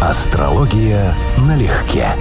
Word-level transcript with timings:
Астрология 0.00 1.12
налегке. 1.38 2.14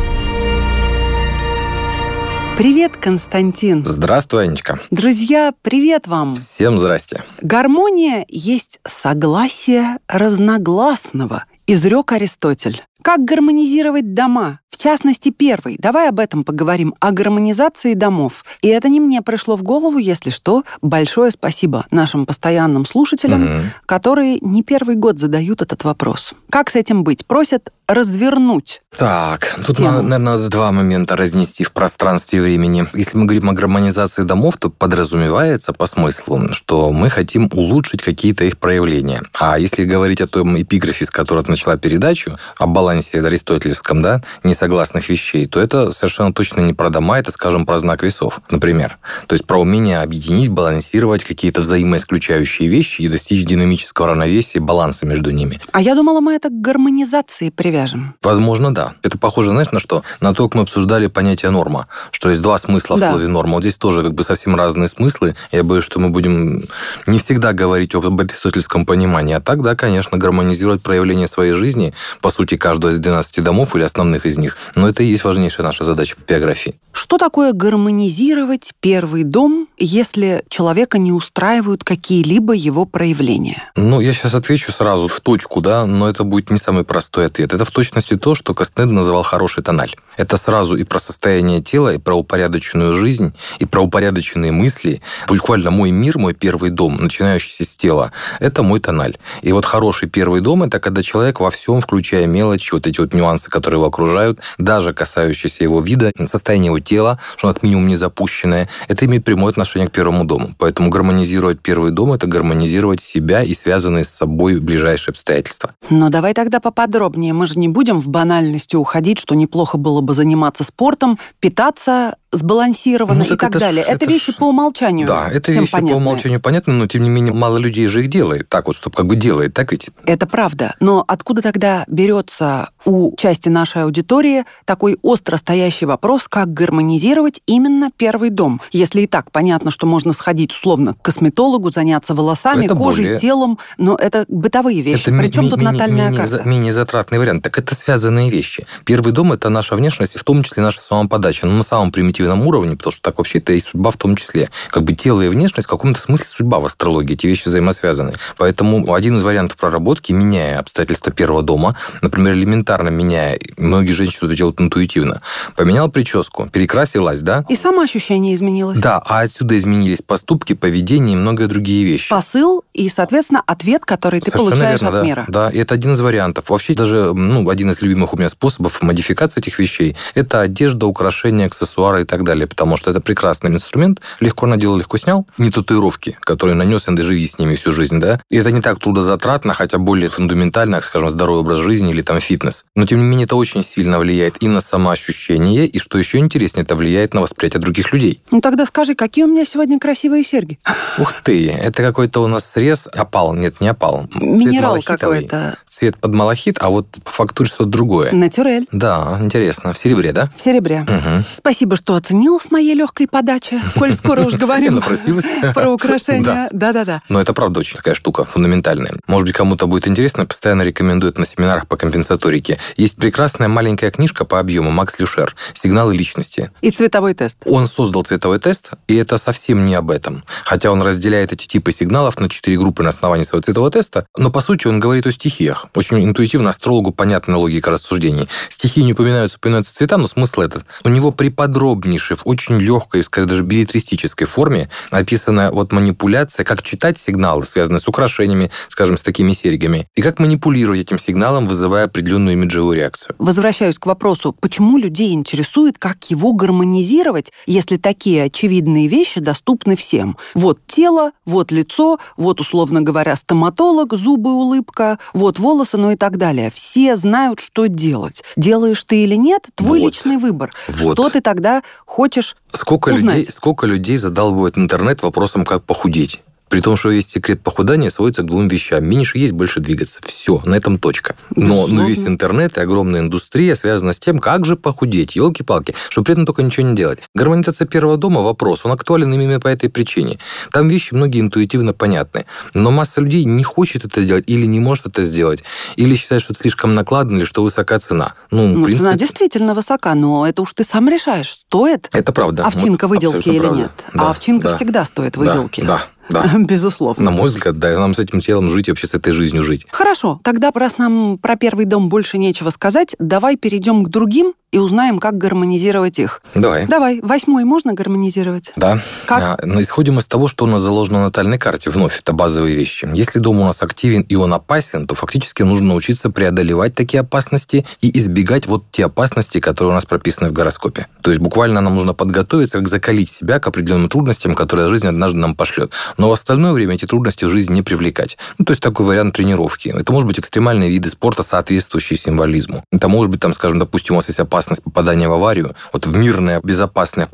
Привет, 2.58 2.98
Константин. 2.98 3.86
Здравствуй, 3.86 4.46
Анечка. 4.46 4.80
Друзья, 4.90 5.54
привет 5.62 6.08
вам. 6.08 6.34
Всем 6.34 6.80
здрасте. 6.80 7.24
Гармония 7.40 8.26
есть 8.30 8.80
согласие 8.88 10.00
разногласного, 10.08 11.46
изрек 11.68 12.14
Аристотель. 12.14 12.84
Как 13.02 13.24
гармонизировать 13.24 14.14
дома? 14.14 14.60
В 14.78 14.80
частности, 14.80 15.30
первый. 15.30 15.78
Давай 15.80 16.08
об 16.10 16.20
этом 16.20 16.44
поговорим, 16.44 16.94
о 17.00 17.12
гармонизации 17.12 17.96
домов. 17.96 18.46
И 18.62 18.68
это 18.68 18.90
не 18.90 19.00
мне 19.00 19.24
пришло 19.24 19.56
в 19.56 19.64
голову, 19.64 19.98
если 19.98 20.30
что. 20.30 20.64
Большое 20.84 21.32
спасибо 21.32 21.86
нашим 21.90 22.28
постоянным 22.28 22.86
слушателям, 22.86 23.44
угу. 23.44 23.64
которые 23.88 24.38
не 24.42 24.62
первый 24.62 24.96
год 24.96 25.18
задают 25.18 25.64
этот 25.64 25.84
вопрос. 25.84 26.34
Как 26.52 26.70
с 26.70 26.76
этим 26.76 27.04
быть? 27.04 27.26
Просят 27.26 27.72
развернуть. 27.88 28.82
Так, 28.96 29.58
тут, 29.66 29.78
тему. 29.78 29.90
наверное, 29.90 30.18
надо 30.18 30.50
два 30.50 30.72
момента 30.72 31.16
разнести 31.16 31.64
в 31.64 31.72
пространстве 31.72 32.40
и 32.40 32.42
времени. 32.42 32.86
Если 32.94 33.18
мы 33.18 33.26
говорим 33.26 33.50
о 33.50 33.54
гармонизации 33.54 34.24
домов, 34.24 34.58
то 34.58 34.70
подразумевается 34.70 35.72
по 35.72 35.88
смыслу, 35.88 36.54
что 36.54 36.92
мы 36.92 37.10
хотим 37.10 37.50
улучшить 37.54 38.02
какие-то 38.02 38.44
их 38.44 38.58
проявления. 38.58 39.24
А 39.40 39.58
если 39.58 39.86
говорить 39.86 40.20
о 40.22 40.28
том 40.28 40.62
эпиграфе, 40.62 41.06
с 41.06 41.10
которого 41.10 41.46
ты 41.46 41.52
начала 41.52 41.78
передачу, 41.78 42.38
о 42.58 42.68
балансе 42.68 42.87
аристотельском, 42.88 44.02
да, 44.02 44.22
несогласных 44.44 45.10
вещей, 45.10 45.46
то 45.46 45.60
это 45.60 45.92
совершенно 45.92 46.34
точно 46.34 46.62
не 46.62 46.74
про 46.74 46.90
дома, 46.90 47.20
это, 47.20 47.32
скажем, 47.32 47.66
про 47.66 47.80
знак 47.80 48.04
весов, 48.04 48.42
например. 48.50 48.98
То 49.28 49.34
есть 49.34 49.46
про 49.46 49.60
умение 49.60 50.00
объединить, 50.00 50.50
балансировать 50.50 51.24
какие-то 51.24 51.62
взаимоисключающие 51.62 52.70
вещи 52.70 53.02
и 53.02 53.10
достичь 53.10 53.46
динамического 53.46 54.08
равновесия, 54.10 54.60
баланса 54.60 55.06
между 55.06 55.32
ними. 55.32 55.60
А 55.72 55.82
я 55.82 55.96
думала, 55.96 56.20
мы 56.20 56.34
это 56.34 56.50
к 56.50 56.62
гармонизации 56.62 57.50
привяжем. 57.50 58.16
Возможно, 58.22 58.74
да. 58.74 58.94
Это 59.04 59.18
похоже, 59.18 59.52
знаешь, 59.52 59.72
на 59.72 59.80
что? 59.80 60.04
На 60.22 60.34
то, 60.34 60.48
как 60.48 60.56
мы 60.56 60.62
обсуждали 60.64 61.08
понятие 61.08 61.52
норма, 61.52 61.88
что 62.12 62.30
есть 62.30 62.42
два 62.42 62.58
смысла 62.58 62.98
да. 62.98 63.08
в 63.08 63.12
слове 63.12 63.28
норма. 63.28 63.56
Вот 63.56 63.64
здесь 63.64 63.78
тоже 63.78 64.04
как 64.04 64.14
бы 64.14 64.24
совсем 64.24 64.56
разные 64.56 64.88
смыслы. 64.88 65.36
Я 65.52 65.64
боюсь, 65.64 65.84
что 65.84 66.00
мы 66.00 66.10
будем 66.10 66.64
не 67.06 67.20
всегда 67.20 67.54
говорить 67.54 67.96
об 67.96 68.20
аристотельском 68.20 68.86
понимании, 68.86 69.36
а 69.36 69.42
так, 69.42 69.62
да, 69.62 69.76
конечно, 69.76 70.18
гармонизировать 70.18 70.82
проявление 70.82 71.28
своей 71.28 71.54
жизни, 71.54 71.94
по 72.22 72.30
сути, 72.30 72.58
каждого 72.78 72.92
из 72.92 73.00
12 73.00 73.44
домов 73.44 73.76
или 73.76 73.84
основных 73.84 74.26
из 74.26 74.38
них. 74.38 74.58
Но 74.76 74.88
это 74.88 75.04
и 75.04 75.08
есть 75.08 75.24
важнейшая 75.24 75.66
наша 75.66 75.84
задача 75.84 76.16
по 76.16 76.22
биографии. 76.22 76.76
Что 76.92 77.18
такое 77.18 77.54
гармонизировать 77.54 78.72
первый 78.80 79.24
дом, 79.24 79.68
если 79.78 80.44
человека 80.50 80.98
не 80.98 81.12
устраивают 81.12 81.84
какие-либо 81.84 82.54
его 82.54 82.86
проявления? 82.86 83.72
Ну, 83.76 84.00
я 84.00 84.14
сейчас 84.14 84.34
отвечу 84.34 84.72
сразу 84.72 85.08
в 85.08 85.20
точку, 85.20 85.62
да, 85.62 85.86
но 85.86 86.10
это 86.10 86.24
будет 86.24 86.50
не 86.50 86.58
самый 86.58 86.84
простой 86.84 87.28
ответ. 87.28 87.54
Это 87.54 87.66
в 87.66 87.72
точности 87.72 88.18
то, 88.18 88.36
что 88.36 88.54
Кастнед 88.54 88.90
называл 88.90 89.24
хороший 89.24 89.64
тональ. 89.64 89.96
Это 90.18 90.38
сразу 90.38 90.76
и 90.76 90.84
про 90.84 91.00
состояние 91.00 91.62
тела, 91.62 91.94
и 91.94 91.98
про 91.98 92.16
упорядоченную 92.16 92.96
жизнь, 92.96 93.34
и 93.60 93.66
про 93.66 93.82
упорядоченные 93.82 94.52
мысли. 94.52 95.02
Буквально 95.28 95.72
мой 95.72 95.92
мир, 95.92 96.18
мой 96.18 96.34
первый 96.34 96.72
дом, 96.72 96.98
начинающийся 96.98 97.64
с 97.64 97.78
тела, 97.78 98.12
это 98.40 98.64
мой 98.64 98.80
тональ. 98.80 99.18
И 99.44 99.52
вот 99.52 99.66
хороший 99.66 100.10
первый 100.10 100.42
дом– 100.42 100.64
это 100.64 100.80
когда 100.80 101.04
человек 101.04 101.40
во 101.40 101.52
всем, 101.52 101.82
включая 101.82 102.26
мелочи, 102.26 102.67
вот 102.76 102.88
эти 102.88 103.00
вот 103.00 103.14
нюансы, 103.14 103.50
которые 103.50 103.80
его 103.80 103.88
окружают, 103.88 104.40
даже 104.58 104.94
касающиеся 104.94 105.64
его 105.64 105.82
вида, 105.82 106.12
состояния 106.26 106.68
его 106.68 106.80
тела, 106.80 107.20
что 107.38 107.48
он 107.48 107.54
как 107.54 107.64
минимум 107.64 107.88
не 107.88 107.96
запущенное, 107.96 108.70
это 108.88 109.06
имеет 109.06 109.24
прямое 109.24 109.52
отношение 109.52 109.90
к 109.90 109.92
первому 109.92 110.26
дому. 110.26 110.56
Поэтому 110.58 110.90
гармонизировать 110.90 111.60
первый 111.62 111.92
дом– 111.92 112.14
это 112.14 112.28
гармонизировать 112.28 113.02
себя 113.02 113.44
и 113.44 113.54
связанные 113.54 114.04
с 114.04 114.10
собой 114.10 114.60
ближайшие 114.60 115.14
обстоятельства. 115.14 115.74
Но 115.90 116.10
давай 116.10 116.34
тогда 116.34 116.60
поподробнее. 116.60 117.34
Мы 117.34 117.48
же 117.48 117.58
не 117.60 117.68
будем 117.68 118.00
в 118.00 118.08
банальности 118.08 118.76
уходить, 118.76 119.20
что 119.20 119.36
неплохо 119.36 119.78
было 119.78 120.02
бы 120.02 120.14
заниматься 120.14 120.64
спортом, 120.64 121.20
питаться 121.40 122.16
сбалансированно 122.32 123.26
ну, 123.28 123.34
и 123.34 123.38
так, 123.38 123.58
далее. 123.58 123.84
Ж, 123.84 123.88
это, 123.88 124.06
это 124.06 124.06
вещи 124.06 124.32
ж... 124.32 124.36
по 124.36 124.46
умолчанию. 124.46 125.08
Да, 125.08 125.30
это 125.30 125.52
вещи 125.52 125.72
понятные. 125.72 125.94
по 125.94 125.98
умолчанию 125.98 126.42
понятны, 126.42 126.74
но 126.74 126.88
тем 126.88 127.04
не 127.04 127.10
менее 127.10 127.34
мало 127.34 127.58
людей 127.58 127.88
же 127.88 128.04
их 128.04 128.10
делает. 128.10 128.50
Так 128.50 128.68
вот, 128.68 128.76
чтобы 128.76 128.96
как 128.96 129.06
бы 129.06 129.16
делает, 129.16 129.54
так 129.54 129.72
ведь? 129.72 129.90
Это 130.06 130.28
правда. 130.28 130.76
Но 130.80 131.04
откуда 131.08 131.42
тогда 131.42 131.86
берется 131.88 132.57
у 132.86 133.16
части 133.18 133.50
нашей 133.50 133.84
аудитории 133.84 134.46
такой 134.66 134.98
остро 135.02 135.38
стоящий 135.38 135.86
вопрос, 135.86 136.28
как 136.28 136.54
гармонизировать 136.54 137.42
именно 137.46 137.92
первый 137.96 138.30
дом? 138.30 138.62
Если 138.72 139.02
и 139.02 139.08
так 139.08 139.32
понятно, 139.32 139.72
что 139.72 139.86
можно 139.88 140.14
сходить 140.14 140.52
условно 140.52 140.94
к 140.94 141.02
косметологу, 141.02 141.72
заняться 141.72 142.14
волосами, 142.16 142.66
это 142.66 142.76
кожей, 142.76 143.06
более... 143.06 143.20
телом, 143.20 143.60
но 143.78 143.96
это 143.96 144.26
бытовые 144.28 144.82
вещи. 144.82 145.10
Это 145.10 145.18
Причем 145.18 145.44
ми- 145.44 145.50
тут 145.50 145.60
ми- 145.60 145.66
натальная 145.66 146.10
ми- 146.10 146.18
карта? 146.18 146.42
Менее 146.46 146.74
затратный 146.74 147.20
вариант. 147.20 147.44
Так 147.44 147.58
это 147.60 147.76
связанные 147.76 148.30
вещи. 148.30 148.66
Первый 148.86 149.12
дом– 149.12 149.32
это 149.34 149.50
наша 149.50 149.76
внешность, 149.76 150.18
в 150.18 150.24
том 150.24 150.44
числе 150.44 150.64
наша 150.64 150.82
самоподача. 150.82 151.46
Но 151.46 151.54
на 151.54 151.64
самом 151.64 151.92
примитивном 151.92 152.46
уровне, 152.48 152.76
потому 152.76 152.92
что 152.92 153.02
так 153.02 153.18
вообще-то 153.18 153.54
и 153.54 153.60
судьба 153.60 153.92
в 153.92 153.98
том 153.98 154.16
числе. 154.16 154.50
Как 154.70 154.84
бы 154.84 154.94
тело 154.94 155.22
и 155.22 155.28
внешность 155.28 155.68
в 155.68 155.70
каком-то 155.70 156.00
смысле 156.00 156.26
судьба 156.26 156.60
в 156.60 156.66
астрологии, 156.66 157.14
эти 157.14 157.28
вещи 157.28 157.48
взаимосвязаны. 157.48 158.14
Поэтому 158.38 158.94
один 158.94 159.18
из 159.18 159.24
вариантов 159.24 159.58
проработки, 159.58 160.12
меняя 160.14 160.60
обстоятельства 160.60 161.12
первого 161.12 161.42
дома, 161.42 161.76
например, 162.02 162.34
элементарно 162.48 162.90
меняя, 162.90 163.40
многие 163.58 163.92
женщины 163.92 164.28
это 164.28 164.36
делают 164.36 164.60
интуитивно, 164.60 165.22
поменял 165.56 165.90
прическу, 165.90 166.48
перекрасилась, 166.48 167.22
да? 167.22 167.46
И 167.50 167.56
самоощущение 167.56 168.36
изменилось. 168.36 168.80
Да, 168.80 169.02
а 169.06 169.22
отсюда 169.22 169.58
изменились 169.58 170.02
поступки, 170.02 170.54
поведение 170.54 171.14
и 171.14 171.18
многие 171.18 171.48
другие 171.48 171.84
вещи. 171.84 172.10
Посыл 172.10 172.64
и, 172.74 172.90
соответственно, 172.90 173.44
ответ, 173.46 173.86
который 173.86 174.22
ты 174.22 174.32
Совершенно 174.32 174.56
получаешь 174.56 174.82
верно, 174.82 174.98
от 174.98 175.04
да. 175.04 175.08
мира. 175.08 175.26
Да, 175.28 175.50
и 175.50 175.58
это 175.60 175.74
один 175.74 175.94
из 175.94 176.02
вариантов. 176.02 176.50
Вообще 176.50 176.74
даже 176.74 177.14
ну, 177.14 177.50
один 177.50 177.72
из 177.72 177.82
любимых 177.82 178.14
у 178.14 178.18
меня 178.18 178.30
способов 178.30 178.82
модификации 178.82 179.42
этих 179.42 179.60
вещей– 179.60 179.96
это 180.16 180.42
одежда, 180.42 180.86
украшения, 180.88 181.48
аксессуары 181.48 182.02
и 182.02 182.06
так 182.06 182.24
далее, 182.24 182.48
потому 182.48 182.78
что 182.78 182.92
это 182.92 183.02
прекрасный 183.02 183.50
инструмент, 183.52 184.02
легко 184.20 184.46
надел, 184.46 184.78
легко 184.78 184.98
снял. 184.98 185.28
Не 185.38 185.52
татуировки, 185.52 186.18
которые 186.22 186.56
нанес, 186.56 186.88
и 186.88 187.02
живи 187.02 187.26
с 187.26 187.38
ними 187.38 187.56
всю 187.56 187.72
жизнь, 187.72 188.00
да. 188.00 188.22
И 188.30 188.38
это 188.38 188.52
не 188.52 188.62
так 188.62 188.80
трудозатратно, 188.80 189.54
хотя 189.54 189.78
более 189.78 190.10
фундаментально, 190.10 190.82
скажем, 190.82 191.10
здоровый 191.10 191.42
образ 191.42 191.60
жизни 191.60 191.92
или 191.92 192.02
там 192.02 192.20
фитнес. 192.20 192.37
Но, 192.76 192.86
тем 192.86 193.00
не 193.00 193.06
менее, 193.06 193.26
это 193.26 193.36
очень 193.36 193.64
сильно 193.64 194.00
влияет 194.00 194.42
и 194.42 194.48
на 194.48 194.62
самоощущение, 194.62 195.66
и, 195.66 195.80
что 195.80 195.98
еще 195.98 196.18
интереснее, 196.18 196.64
это 196.64 196.76
влияет 196.76 197.14
на 197.14 197.22
восприятие 197.22 197.62
других 197.62 197.94
людей. 197.94 198.22
Ну, 198.32 198.42
тогда 198.42 198.66
скажи, 198.66 198.96
какие 198.96 199.26
у 199.26 199.28
меня 199.28 199.46
сегодня 199.46 199.80
красивые 199.80 200.24
серьги? 200.24 200.60
Ух 201.00 201.14
ты, 201.24 201.50
это 201.50 201.84
какой-то 201.84 202.24
у 202.24 202.28
нас 202.28 202.50
срез, 202.50 202.88
опал, 202.94 203.34
нет, 203.34 203.62
не 203.62 203.68
опал. 203.68 204.08
Минерал 204.16 204.82
какой-то. 204.82 205.58
Цвет 205.68 205.98
под 205.98 206.14
малахит, 206.14 206.58
а 206.60 206.70
вот 206.70 206.88
по 207.04 207.12
фактуре 207.12 207.50
что-то 207.50 207.66
другое. 207.66 208.12
Натюрель. 208.12 208.68
Да, 208.72 209.18
интересно. 209.22 209.74
В 209.74 209.78
серебре, 209.78 210.12
да? 210.12 210.32
В 210.36 210.42
серебре. 210.42 210.82
Угу. 210.82 211.26
Спасибо, 211.34 211.76
что 211.76 211.96
оценил 211.96 212.40
с 212.40 212.52
моей 212.52 212.74
легкой 212.74 213.08
подачи, 213.08 213.60
коль 213.76 213.94
скоро 213.94 214.24
уж 214.24 214.34
говорим 214.36 214.82
про 215.54 215.70
украшения. 215.70 216.50
Да-да-да. 216.52 217.02
Но 217.10 217.22
это 217.22 217.34
правда 217.34 217.60
очень 217.60 217.78
такая 217.78 217.96
штука 217.96 218.24
фундаментальная. 218.24 218.94
Может 219.08 219.28
быть, 219.28 219.36
кому-то 219.36 219.68
будет 219.68 219.88
интересно, 219.88 220.26
постоянно 220.26 220.64
рекомендуют 220.64 221.18
на 221.18 221.26
семинарах 221.26 221.68
по 221.68 221.78
компенсаторике. 221.78 222.27
Есть 222.76 222.98
прекрасная 222.98 223.48
маленькая 223.48 223.92
книжка 223.92 224.26
по 224.26 224.40
объему 224.40 224.72
Макс 224.72 225.00
Люшер 225.00 225.36
«Сигналы 225.54 225.96
личности». 225.96 226.52
И 226.62 226.72
цветовой 226.72 227.14
тест. 227.14 227.38
Он 227.46 227.68
создал 227.68 228.04
цветовой 228.04 228.40
тест, 228.40 228.72
и 228.88 228.96
это 228.96 229.18
совсем 229.18 229.66
не 229.66 229.76
об 229.76 229.92
этом. 229.92 230.24
Хотя 230.44 230.72
он 230.72 230.82
разделяет 230.82 231.34
эти 231.34 231.48
типы 231.48 231.72
сигналов 231.72 232.20
на 232.20 232.30
четыре 232.30 232.58
группы 232.58 232.84
на 232.84 232.90
основании 232.90 233.24
своего 233.24 233.44
цветового 233.44 233.72
теста, 233.72 234.06
но 234.18 234.32
по 234.32 234.42
сути 234.42 234.68
он 234.68 234.80
говорит 234.80 235.08
о 235.08 235.12
стихиях. 235.12 235.68
Очень 235.74 236.04
интуитивно 236.04 236.50
астрологу 236.50 236.92
понятна 236.92 237.38
логика 237.38 237.72
рассуждений. 237.72 238.28
Стихии 238.50 238.82
не 238.82 238.94
упоминаются, 238.94 239.38
упоминаются 239.38 239.76
цвета, 239.76 239.98
но 239.98 240.08
смысл 240.08 240.42
этот. 240.42 240.66
У 240.84 240.90
него 240.90 241.12
приподробнейший, 241.12 242.18
в 242.18 242.26
очень 242.26 242.60
легкой, 242.60 243.04
скорее 243.04 243.28
даже 243.28 243.44
билетристической 243.44 244.28
форме 244.28 244.70
описана 244.92 245.52
вот 245.52 245.72
манипуляция, 245.72 246.44
как 246.44 246.64
читать 246.64 247.00
сигналы, 247.00 247.46
связанные 247.46 247.80
с 247.80 247.88
украшениями, 247.88 248.52
скажем, 248.70 248.98
с 248.98 249.04
такими 249.04 249.34
серьгами, 249.34 249.88
и 249.96 250.02
как 250.02 250.20
манипулировать 250.20 250.80
этим 250.80 251.00
сигналом, 251.00 251.48
вызывая 251.48 251.88
определенную 252.18 252.34
имиджевую 252.34 252.78
реакцию. 252.78 253.16
Возвращаюсь 253.20 253.78
к 253.78 253.86
вопросу, 253.86 254.36
почему 254.40 254.78
людей 254.78 255.14
интересует, 255.14 255.78
как 255.78 256.10
его 256.10 256.34
гармонизировать, 256.34 257.32
если 257.46 257.78
такие 257.78 258.24
очевидные 258.24 258.88
вещи 258.88 259.20
доступны 259.20 259.76
всем. 259.76 260.18
Вот 260.34 260.60
тело, 260.68 261.12
вот 261.26 261.52
лицо, 261.52 262.00
вот, 262.18 262.42
условно 262.42 262.82
говоря, 262.82 263.16
стоматолог, 263.16 263.94
зубы, 263.94 264.34
улыбка, 264.34 265.00
вот 265.14 265.40
волосы, 265.40 265.78
ну 265.78 265.92
и 265.92 265.96
так 265.96 266.18
далее. 266.18 266.52
Все 266.54 266.96
знают, 266.96 267.40
что 267.40 267.68
делать. 267.68 268.24
Делаешь 268.36 268.84
ты 268.84 269.04
или 269.04 269.16
нет, 269.16 269.48
твой 269.56 269.80
вот. 269.80 269.88
личный 269.88 270.18
выбор. 270.18 270.54
Вот. 270.68 270.94
Что 270.94 271.10
ты 271.10 271.22
тогда 271.22 271.62
хочешь 271.86 272.36
Сколько 272.54 272.90
узнать. 272.90 273.18
людей, 273.18 273.32
сколько 273.32 273.68
людей 273.68 273.98
задалбывает 273.98 274.58
интернет 274.58 275.04
вопросом, 275.04 275.46
как 275.46 275.64
похудеть? 275.64 276.22
При 276.50 276.62
том, 276.62 276.78
что 276.78 276.90
весь 276.90 277.08
секрет 277.08 277.42
похудания 277.42 277.90
сводится 277.90 278.24
к 278.24 278.26
двум 278.26 278.48
вещам. 278.48 278.86
Меньше 278.86 279.18
есть, 279.18 279.34
больше 279.34 279.60
двигаться. 279.60 280.00
Все, 280.06 280.42
на 280.46 280.56
этом 280.56 280.80
точка. 280.80 281.16
Но, 281.36 281.68
но 281.68 281.86
весь 281.88 282.06
интернет 282.06 282.58
и 282.58 282.62
огромная 282.62 283.02
индустрия 283.02 283.56
связана 283.56 283.94
с 283.94 284.00
тем, 284.00 284.20
как 284.20 284.46
же 284.46 284.56
похудеть, 284.56 285.16
елки-палки, 285.16 285.76
чтобы 285.90 286.06
при 286.06 286.14
этом 286.14 286.26
только 286.26 286.44
ничего 286.44 286.68
не 286.68 286.76
делать. 286.76 287.00
Гармонизация 287.14 287.68
первого 287.68 287.98
дома– 287.98 288.22
вопрос, 288.24 288.62
он 288.64 288.72
актуален 288.72 289.14
именно 289.14 289.40
по 289.40 289.48
этой 289.48 289.70
причине. 289.70 290.20
Там 290.52 290.70
вещи 290.70 290.94
многие 290.94 291.22
интуитивно 291.22 291.74
понятны. 291.74 292.26
Но 292.54 292.72
масса 292.72 293.02
людей 293.02 293.26
не 293.26 293.44
хочет 293.44 293.86
это 293.86 294.04
делать 294.04 294.24
или 294.28 294.46
не 294.46 294.60
может 294.60 294.88
это 294.88 295.04
сделать, 295.04 295.44
или 295.76 295.96
считает, 295.96 296.22
что 296.22 296.34
это 296.34 296.42
слишком 296.42 296.76
накладно, 296.76 297.18
или 297.18 297.26
что 297.26 297.44
высока 297.44 297.80
цена. 297.80 298.14
Ну, 298.32 298.48
ну 298.48 298.66
принципе... 298.66 298.84
цена 298.84 298.96
действительно 298.96 299.54
высока, 299.54 299.96
но 299.96 300.28
это 300.28 300.42
уж 300.42 300.54
ты 300.54 300.64
сам 300.64 300.88
решаешь, 300.90 301.30
стоит 301.30 301.90
это 301.94 302.12
правда. 302.12 302.46
овчинка 302.46 302.88
вот 302.88 302.96
выделки 302.96 303.30
или 303.30 303.40
правда. 303.40 303.58
нет. 303.58 303.72
А 303.94 303.98
да, 303.98 304.08
а 304.08 304.10
овчинка 304.12 304.50
да. 304.50 304.56
всегда 304.56 304.86
стоит 304.86 305.18
выделки. 305.18 305.62
Да, 305.62 305.68
да. 305.68 305.84
Да. 306.10 306.32
Безусловно. 306.38 307.06
На 307.06 307.12
мой 307.12 307.28
взгляд, 307.28 307.60
да, 307.60 307.78
нам 307.80 307.96
с 307.96 308.00
этим 308.00 308.22
телом 308.22 308.50
жить, 308.50 308.70
вообще 308.70 308.88
с 308.88 308.94
этой 308.94 309.14
жизнью 309.14 309.44
жить. 309.44 309.66
Хорошо, 309.70 310.20
тогда 310.24 310.52
раз 310.54 310.78
нам 310.78 311.18
про 311.18 311.36
первый 311.36 311.66
дом 311.66 311.90
больше 311.90 312.18
нечего 312.18 312.50
сказать, 312.50 312.96
давай 313.00 313.36
перейдем 313.36 313.84
к 313.84 313.90
другим 313.90 314.34
и 314.52 314.60
узнаем, 314.60 315.00
как 315.00 315.18
гармонизировать 315.18 316.00
их. 316.00 316.22
Давай. 316.34 316.66
Давай. 316.68 317.02
Восьмой 317.02 317.44
можно 317.44 317.74
гармонизировать? 317.74 318.54
Да. 318.56 318.80
Как? 319.06 319.22
А, 319.22 319.46
но 319.46 319.62
исходим 319.62 320.00
из 320.00 320.08
того, 320.08 320.30
что 320.30 320.46
у 320.46 320.48
нас 320.48 320.62
заложено 320.62 321.00
на 321.00 321.06
натальной 321.06 321.38
карте. 321.38 321.70
Вновь, 321.70 322.00
это 322.00 322.14
базовые 322.14 322.56
вещи. 322.56 322.88
Если 322.94 323.20
дом 323.20 323.40
у 323.40 323.44
нас 323.44 323.62
активен 323.62 324.02
и 324.04 324.16
он 324.16 324.34
опасен, 324.34 324.88
то 324.88 324.96
фактически 324.96 325.44
нужно 325.44 325.68
научиться 325.68 326.10
преодолевать 326.10 326.76
такие 326.76 327.02
опасности 327.02 327.66
и 327.82 327.98
избегать 328.00 328.48
вот 328.48 328.64
те 328.72 328.86
опасности, 328.86 329.42
которые 329.42 329.72
у 329.72 329.76
нас 329.76 329.86
прописаны 329.86 330.30
в 330.30 330.34
гороскопе. 330.34 330.88
То 331.02 331.12
есть 331.12 331.22
буквально 331.22 331.60
нам 331.60 331.76
нужно 331.76 331.94
подготовиться, 331.94 332.60
как 332.60 332.70
закалить 332.70 333.10
себя 333.10 333.40
к 333.40 333.48
определенным 333.48 333.90
трудностям, 333.90 334.34
которые 334.34 334.70
жизнь 334.70 334.88
однажды 334.88 335.20
нам 335.20 335.36
пошлет. 335.36 335.74
Но 335.98 336.08
в 336.08 336.14
остальное 336.14 336.54
время 336.54 336.76
эти 336.76 336.86
трудности 336.86 337.26
в 337.26 337.30
жизни 337.30 337.56
не 337.56 337.62
привлекать. 337.64 338.18
Ну, 338.38 338.46
то 338.46 338.52
есть 338.52 338.62
такой 338.62 338.86
вариант 338.86 339.16
тренировки. 339.16 339.76
Это 339.78 339.92
может 339.92 340.08
быть 340.08 340.20
экстремальные 340.20 340.70
виды 340.70 340.90
спорта, 340.90 341.22
соответствующие 341.22 341.98
символизму. 341.98 342.64
Это 342.72 342.88
может 342.88 343.12
быть, 343.12 343.20
там, 343.20 343.34
скажем, 343.34 343.60
допустим, 343.60 343.96
у 343.96 343.98
вас 343.98 344.08
есть 344.08 344.22
опасность 344.22 344.37
попадания 344.60 345.10
в 345.10 345.14
аварию, 345.14 345.56
вот 345.74 345.86
в 345.86 345.96
мирное, 345.96 346.40
безопасное 346.44 347.06
в 347.06 347.10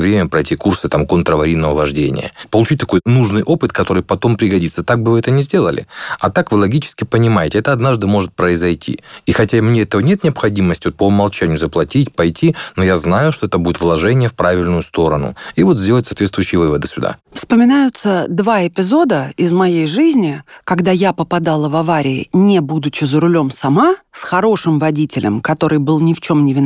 время 0.00 0.28
пройти 0.28 0.56
курсы 0.56 0.88
там 0.88 1.06
контраварийного 1.06 1.74
вождения. 1.74 2.32
Получить 2.50 2.80
такой 2.80 3.00
нужный 3.04 3.42
опыт, 3.42 3.72
который 3.72 4.02
потом 4.02 4.36
пригодится. 4.36 4.82
Так 4.82 5.02
бы 5.02 5.12
вы 5.12 5.18
это 5.20 5.30
не 5.30 5.42
сделали. 5.42 5.86
А 6.20 6.30
так 6.30 6.52
вы 6.52 6.58
логически 6.58 7.04
понимаете, 7.04 7.58
это 7.58 7.72
однажды 7.72 8.06
может 8.06 8.32
произойти. 8.32 9.00
И 9.26 9.32
хотя 9.32 9.62
мне 9.62 9.82
этого 9.82 10.00
нет 10.00 10.24
необходимости 10.24 10.88
вот 10.88 10.96
по 10.96 11.06
умолчанию 11.06 11.58
заплатить, 11.58 12.14
пойти, 12.14 12.54
но 12.76 12.84
я 12.84 12.96
знаю, 12.96 13.32
что 13.32 13.46
это 13.46 13.58
будет 13.58 13.80
вложение 13.80 14.28
в 14.28 14.34
правильную 14.34 14.82
сторону. 14.82 15.34
И 15.54 15.62
вот 15.62 15.78
сделать 15.78 16.06
соответствующие 16.06 16.58
выводы 16.58 16.88
сюда. 16.88 17.16
Вспоминаются 17.32 18.26
два 18.28 18.66
эпизода 18.66 19.32
из 19.36 19.52
моей 19.52 19.86
жизни, 19.86 20.42
когда 20.64 20.90
я 20.90 21.12
попадала 21.12 21.68
в 21.68 21.76
аварии, 21.76 22.28
не 22.32 22.60
будучи 22.60 23.04
за 23.04 23.20
рулем 23.20 23.50
сама, 23.50 23.96
с 24.12 24.22
хорошим 24.22 24.78
водителем, 24.78 25.40
который 25.40 25.78
был 25.78 26.00
ни 26.00 26.14
в 26.14 26.20
чем 26.20 26.44
не 26.44 26.54
виноват, 26.54 26.65